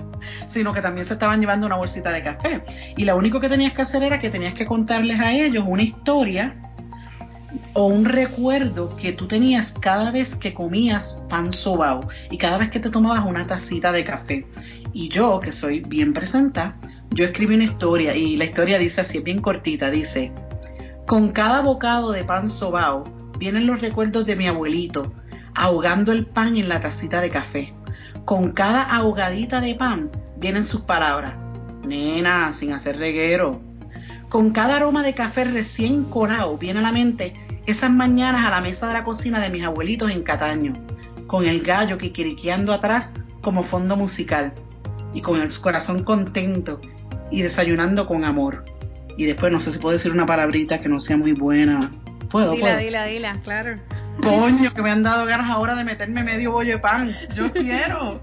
sino 0.46 0.72
que 0.72 0.80
también 0.80 1.06
se 1.06 1.14
estaban 1.14 1.40
llevando 1.40 1.66
una 1.66 1.76
bolsita 1.76 2.10
de 2.10 2.22
café. 2.22 2.64
Y 2.96 3.04
lo 3.04 3.16
único 3.16 3.40
que 3.40 3.48
tenías 3.48 3.72
que 3.74 3.82
hacer 3.82 4.02
era 4.02 4.18
que 4.18 4.30
tenías 4.30 4.54
que 4.54 4.66
contarles 4.66 5.20
a 5.20 5.32
ellos 5.32 5.64
una 5.66 5.82
historia 5.82 6.56
o 7.74 7.86
un 7.86 8.04
recuerdo 8.04 8.96
que 8.96 9.12
tú 9.12 9.26
tenías 9.26 9.72
cada 9.72 10.10
vez 10.10 10.36
que 10.36 10.54
comías 10.54 11.22
pan 11.28 11.52
sobao 11.52 12.00
y 12.30 12.38
cada 12.38 12.58
vez 12.58 12.70
que 12.70 12.80
te 12.80 12.90
tomabas 12.90 13.24
una 13.26 13.46
tacita 13.46 13.92
de 13.92 14.04
café. 14.04 14.46
Y 14.92 15.08
yo, 15.08 15.38
que 15.40 15.52
soy 15.52 15.80
bien 15.80 16.12
presenta, 16.12 16.76
yo 17.12 17.24
escribí 17.24 17.54
una 17.54 17.64
historia 17.64 18.14
y 18.14 18.36
la 18.36 18.44
historia 18.44 18.78
dice 18.78 19.00
así, 19.00 19.18
bien 19.18 19.40
cortita, 19.40 19.90
dice, 19.90 20.32
con 21.06 21.32
cada 21.32 21.60
bocado 21.62 22.12
de 22.12 22.24
pan 22.24 22.48
sobao 22.48 23.02
vienen 23.38 23.66
los 23.66 23.80
recuerdos 23.80 24.26
de 24.26 24.36
mi 24.36 24.46
abuelito 24.46 25.12
ahogando 25.54 26.12
el 26.12 26.26
pan 26.26 26.56
en 26.56 26.68
la 26.68 26.80
tacita 26.80 27.20
de 27.20 27.30
café. 27.30 27.70
Con 28.24 28.52
cada 28.52 28.82
ahogadita 28.82 29.60
de 29.60 29.74
pan 29.74 30.10
vienen 30.38 30.64
sus 30.64 30.82
palabras. 30.82 31.34
Nena, 31.84 32.52
sin 32.52 32.72
hacer 32.72 32.98
reguero. 32.98 33.60
Con 34.28 34.52
cada 34.52 34.76
aroma 34.76 35.02
de 35.02 35.14
café 35.14 35.44
recién 35.44 36.04
corado 36.04 36.56
viene 36.56 36.78
a 36.78 36.82
la 36.82 36.92
mente 36.92 37.34
esas 37.66 37.90
mañanas 37.90 38.46
a 38.46 38.50
la 38.50 38.60
mesa 38.60 38.86
de 38.86 38.94
la 38.94 39.04
cocina 39.04 39.40
de 39.40 39.50
mis 39.50 39.64
abuelitos 39.64 40.10
en 40.12 40.22
Cataño, 40.22 40.72
con 41.26 41.44
el 41.44 41.60
gallo 41.60 41.98
quiquiriqueando 41.98 42.72
atrás 42.72 43.12
como 43.42 43.62
fondo 43.64 43.96
musical, 43.96 44.54
y 45.12 45.22
con 45.22 45.40
el 45.40 45.50
corazón 45.60 46.04
contento 46.04 46.80
y 47.30 47.42
desayunando 47.42 48.06
con 48.06 48.24
amor. 48.24 48.64
Y 49.16 49.24
después 49.26 49.52
no 49.52 49.60
sé 49.60 49.72
si 49.72 49.78
puedo 49.78 49.92
decir 49.92 50.12
una 50.12 50.26
palabrita 50.26 50.78
que 50.78 50.88
no 50.88 51.00
sea 51.00 51.16
muy 51.16 51.32
buena. 51.32 51.80
Puedo, 52.30 52.52
dila, 52.52 52.78
dila, 52.78 53.04
dila, 53.06 53.32
claro. 53.42 53.74
Coño, 54.22 54.72
que 54.72 54.82
me 54.82 54.90
han 54.90 55.02
dado 55.02 55.26
ganas 55.26 55.50
ahora 55.50 55.74
de 55.74 55.84
meterme 55.84 56.22
medio 56.22 56.52
bollo 56.52 56.72
de 56.72 56.78
pan. 56.78 57.14
Yo 57.34 57.52
quiero. 57.52 58.20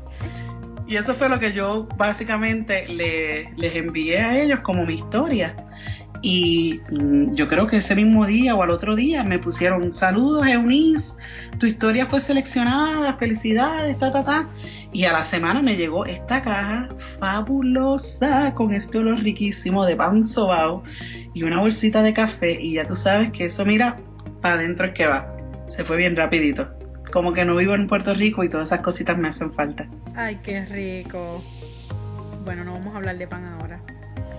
Y 0.88 0.96
eso 0.96 1.16
fue 1.16 1.28
lo 1.28 1.40
que 1.40 1.52
yo 1.52 1.88
básicamente 1.98 2.88
les 2.88 3.76
envié 3.76 4.20
a 4.20 4.42
ellos 4.42 4.62
como 4.62 4.86
mi 4.86 4.96
historia. 4.96 5.56
Y 6.22 6.80
mm, 6.92 7.34
yo 7.36 7.48
creo 7.48 7.68
que 7.68 7.78
ese 7.78 7.96
mismo 7.96 8.26
día 8.26 8.56
o 8.56 8.64
al 8.64 8.70
otro 8.70 8.96
día 8.96 9.24
me 9.24 9.40
pusieron 9.40 9.94
saludos, 9.94 10.48
Eunice, 10.48 11.18
tu 11.60 11.66
historia 11.66 12.08
fue 12.08 12.22
seleccionada, 12.22 13.14
felicidades, 13.18 13.98
ta, 13.98 14.12
ta, 14.12 14.24
ta. 14.24 14.50
Y 14.98 15.06
a 15.06 15.14
la 15.14 15.24
semana 15.24 15.62
me 15.62 15.76
llegó 15.76 16.08
esta 16.08 16.42
caja 16.42 16.90
fabulosa 17.20 18.56
con 18.56 18.74
este 18.74 18.98
olor 18.98 19.20
riquísimo 19.20 19.86
de 19.86 19.96
pan 19.96 20.28
sobao 20.28 20.82
y 21.36 21.44
una 21.44 21.60
bolsita 21.60 22.02
de 22.02 22.16
café. 22.16 22.60
Y 22.60 22.74
ya 22.74 22.88
tú 22.88 22.96
sabes 22.96 23.32
que 23.32 23.46
eso, 23.46 23.64
mira, 23.64 24.00
para 24.42 24.56
adentro 24.56 24.88
es 24.88 24.96
que 24.96 25.06
va. 25.06 25.38
Se 25.68 25.84
fue 25.84 25.98
bien 25.98 26.16
rapidito 26.16 26.76
como 27.14 27.32
que 27.32 27.46
no 27.46 27.56
vivo 27.56 27.76
en 27.76 27.86
Puerto 27.86 28.16
Rico 28.16 28.44
y 28.44 28.50
todas 28.50 28.70
esas 28.70 28.80
cositas 28.80 29.20
me 29.20 29.28
hacen 29.28 29.54
falta. 29.54 29.88
Ay, 30.16 30.40
qué 30.42 30.66
rico. 30.66 31.44
Bueno, 32.44 32.64
no 32.64 32.74
vamos 32.74 32.96
a 32.96 32.98
hablar 32.98 33.20
de 33.20 33.28
pan 33.28 33.46
ahora. 33.46 33.80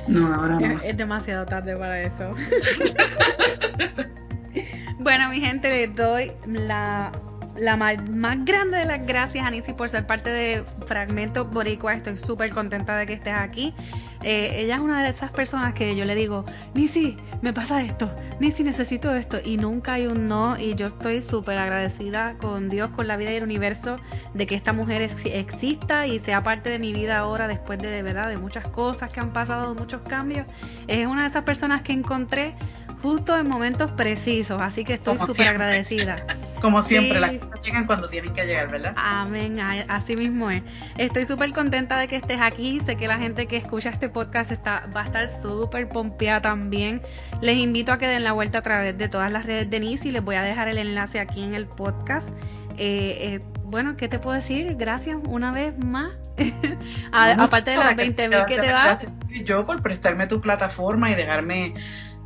No, 0.09 0.35
ahora 0.35 0.59
no. 0.59 0.83
Es, 0.83 0.97
demasiado 0.97 1.47
tarde 1.47 1.77
para 1.77 2.03
eso. 2.03 2.33
bueno, 4.99 5.31
mi 5.31 5.41
gente, 5.41 5.71
les 5.71 5.95
doy 5.95 6.33
la, 6.49 7.13
la 7.61 7.77
más, 7.77 7.97
grande 8.45 8.79
de 8.79 8.85
las 8.85 9.07
gracias 9.07 9.45
a 9.45 9.51
Nisi 9.51 9.73
por 9.73 9.89
ser 9.89 10.07
parte 10.07 10.31
de 10.31 10.65
Fragmento 10.87 11.47
Boricua. 11.47 11.95
Estoy 11.95 12.17
súper 12.17 12.51
contenta 12.51 12.97
de 12.97 13.07
que 13.07 13.15
estés 13.15 13.35
aquí. 13.35 13.75
Eh, 14.23 14.63
ella 14.63 14.77
es 14.77 14.81
una 14.81 15.03
de 15.03 15.11
esas 15.11 15.31
personas 15.31 15.75
que 15.75 15.95
yo 15.95 16.05
le 16.05 16.15
digo, 16.17 16.45
Nisi, 16.75 17.17
me 17.41 17.53
pasa 17.53 17.83
esto, 17.83 18.11
Nisi, 18.41 18.65
necesito 18.65 19.15
esto, 19.15 19.39
y 19.45 19.59
nunca 19.59 19.93
hay 19.93 20.09
un 20.09 20.27
no, 20.27 20.59
y 20.59 20.75
yo 20.75 20.89
estoy 20.89 21.23
súper 21.23 21.57
agradecida 21.57 22.37
con 22.39 22.69
Dios, 22.69 22.91
con 22.91 23.07
la 23.07 23.17
vida 23.17 23.31
y 23.31 23.37
el 23.37 23.45
universo, 23.45 23.95
de 24.35 24.47
que 24.47 24.57
esta 24.57 24.73
mujer 24.73 25.03
exista 25.03 26.09
y 26.09 26.19
sea 26.19 26.43
parte 26.43 26.69
de 26.69 26.81
mi 26.81 26.93
vida 26.93 27.19
ahora, 27.19 27.47
después 27.47 27.79
de, 27.79 27.91
de 27.91 28.03
verdad, 28.03 28.29
de 28.29 28.39
muchas 28.39 28.67
cosas 28.67 29.13
que 29.13 29.21
han 29.21 29.33
pasado, 29.33 29.73
muchos 29.77 30.03
cambios. 30.03 30.47
Es 30.89 31.07
una 31.07 31.23
de 31.23 31.29
esas 31.29 31.45
personas 31.45 31.83
que 31.83 31.93
encontré 31.93 32.57
justo 33.03 33.37
en 33.37 33.49
momentos 33.49 33.93
precisos, 33.93 34.61
así 34.61 34.85
que 34.85 34.95
estoy 34.95 35.19
súper 35.19 35.49
agradecida. 35.49 36.25
Como 36.61 36.83
siempre, 36.83 37.21
las 37.21 37.33
cosas 37.39 37.61
llegan 37.63 37.87
cuando 37.87 38.09
tienen 38.09 38.33
que 38.35 38.45
llegar, 38.45 38.71
¿verdad? 38.71 38.95
Amén, 38.97 39.61
así 39.89 40.17
mismo 40.17 40.51
es. 40.51 40.63
Estoy 40.97 41.25
súper 41.25 41.53
contenta 41.53 41.99
de 41.99 42.09
que 42.09 42.17
estés 42.17 42.41
aquí. 42.41 42.81
Sé 42.81 42.97
que 42.97 43.07
la 43.07 43.19
gente 43.19 43.47
que 43.47 43.57
escucha 43.57 43.91
este 43.91 44.09
podcast 44.09 44.51
está, 44.51 44.89
va 44.95 45.03
a 45.03 45.05
estar 45.05 45.29
súper 45.29 45.89
pompeada 45.89 46.41
también. 46.41 47.01
Les 47.41 47.57
invito 47.57 47.93
a 47.93 47.99
que 47.99 48.09
den 48.09 48.25
la 48.25 48.33
vuelta 48.33 48.59
a 48.59 48.63
través 48.63 48.99
de 48.99 49.09
todas 49.09 49.31
las 49.31 49.47
redes 49.47 49.71
de 49.71 49.81
NIS 49.81 50.07
y 50.07 50.11
les 50.11 50.25
voy 50.25 50.35
a 50.35 50.43
dejar 50.43 50.69
el 50.69 50.79
enlace 50.79 51.21
aquí 51.21 51.45
en 51.45 51.55
el 51.55 51.67
podcast. 51.67 52.31
Eh, 52.81 53.35
eh, 53.35 53.41
bueno, 53.65 53.97
¿qué 53.97 54.09
te 54.09 54.21
puedo 54.21 54.37
decir? 54.37 54.77
Gracias 54.77 55.17
una 55.29 55.53
vez 55.53 55.75
más. 55.85 56.15
aparte 57.13 57.73
de 57.73 57.77
las 57.77 57.97
20 57.97 58.29
mil 58.29 58.39
que 58.47 58.57
te 58.57 58.67
das. 58.69 59.07
Yo 59.45 59.67
por 59.67 59.83
prestarme 59.83 60.27
tu 60.27 60.41
plataforma 60.41 61.11
y 61.11 61.15
dejarme 61.15 61.75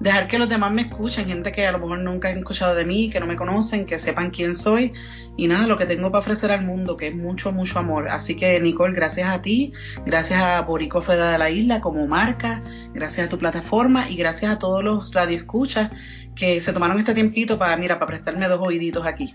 dejar 0.02 0.26
que 0.26 0.38
los 0.38 0.48
demás 0.48 0.72
me 0.72 0.82
escuchen, 0.82 1.26
gente 1.26 1.52
que 1.52 1.64
a 1.64 1.70
lo 1.70 1.78
mejor 1.78 2.00
nunca 2.00 2.28
han 2.28 2.38
escuchado 2.38 2.74
de 2.74 2.84
mí, 2.84 3.08
que 3.08 3.20
no 3.20 3.26
me 3.26 3.36
conocen, 3.36 3.86
que 3.86 4.00
sepan 4.00 4.30
quién 4.30 4.54
soy 4.54 4.92
y 5.36 5.46
nada, 5.46 5.68
lo 5.68 5.78
que 5.78 5.86
tengo 5.86 6.10
para 6.10 6.20
ofrecer 6.20 6.50
al 6.50 6.64
mundo, 6.64 6.96
que 6.96 7.08
es 7.08 7.14
mucho, 7.14 7.52
mucho 7.52 7.78
amor. 7.78 8.08
Así 8.08 8.34
que 8.34 8.60
Nicole, 8.60 8.94
gracias 8.94 9.28
a 9.28 9.42
ti, 9.42 9.72
gracias 10.04 10.42
a 10.42 10.60
Borico 10.62 11.02
Fuera 11.02 11.30
de 11.30 11.38
la 11.38 11.50
Isla 11.50 11.80
como 11.80 12.06
marca, 12.08 12.64
gracias 12.92 13.28
a 13.28 13.30
tu 13.30 13.38
plataforma 13.38 14.10
y 14.10 14.16
gracias 14.16 14.52
a 14.52 14.58
todos 14.58 14.82
los 14.82 15.14
radioescuchas 15.14 15.90
que 16.34 16.60
se 16.60 16.72
tomaron 16.72 16.98
este 16.98 17.14
tiempito 17.14 17.56
para, 17.56 17.76
mira, 17.76 18.00
para 18.00 18.08
prestarme 18.08 18.48
dos 18.48 18.60
oíditos 18.60 19.06
aquí. 19.06 19.32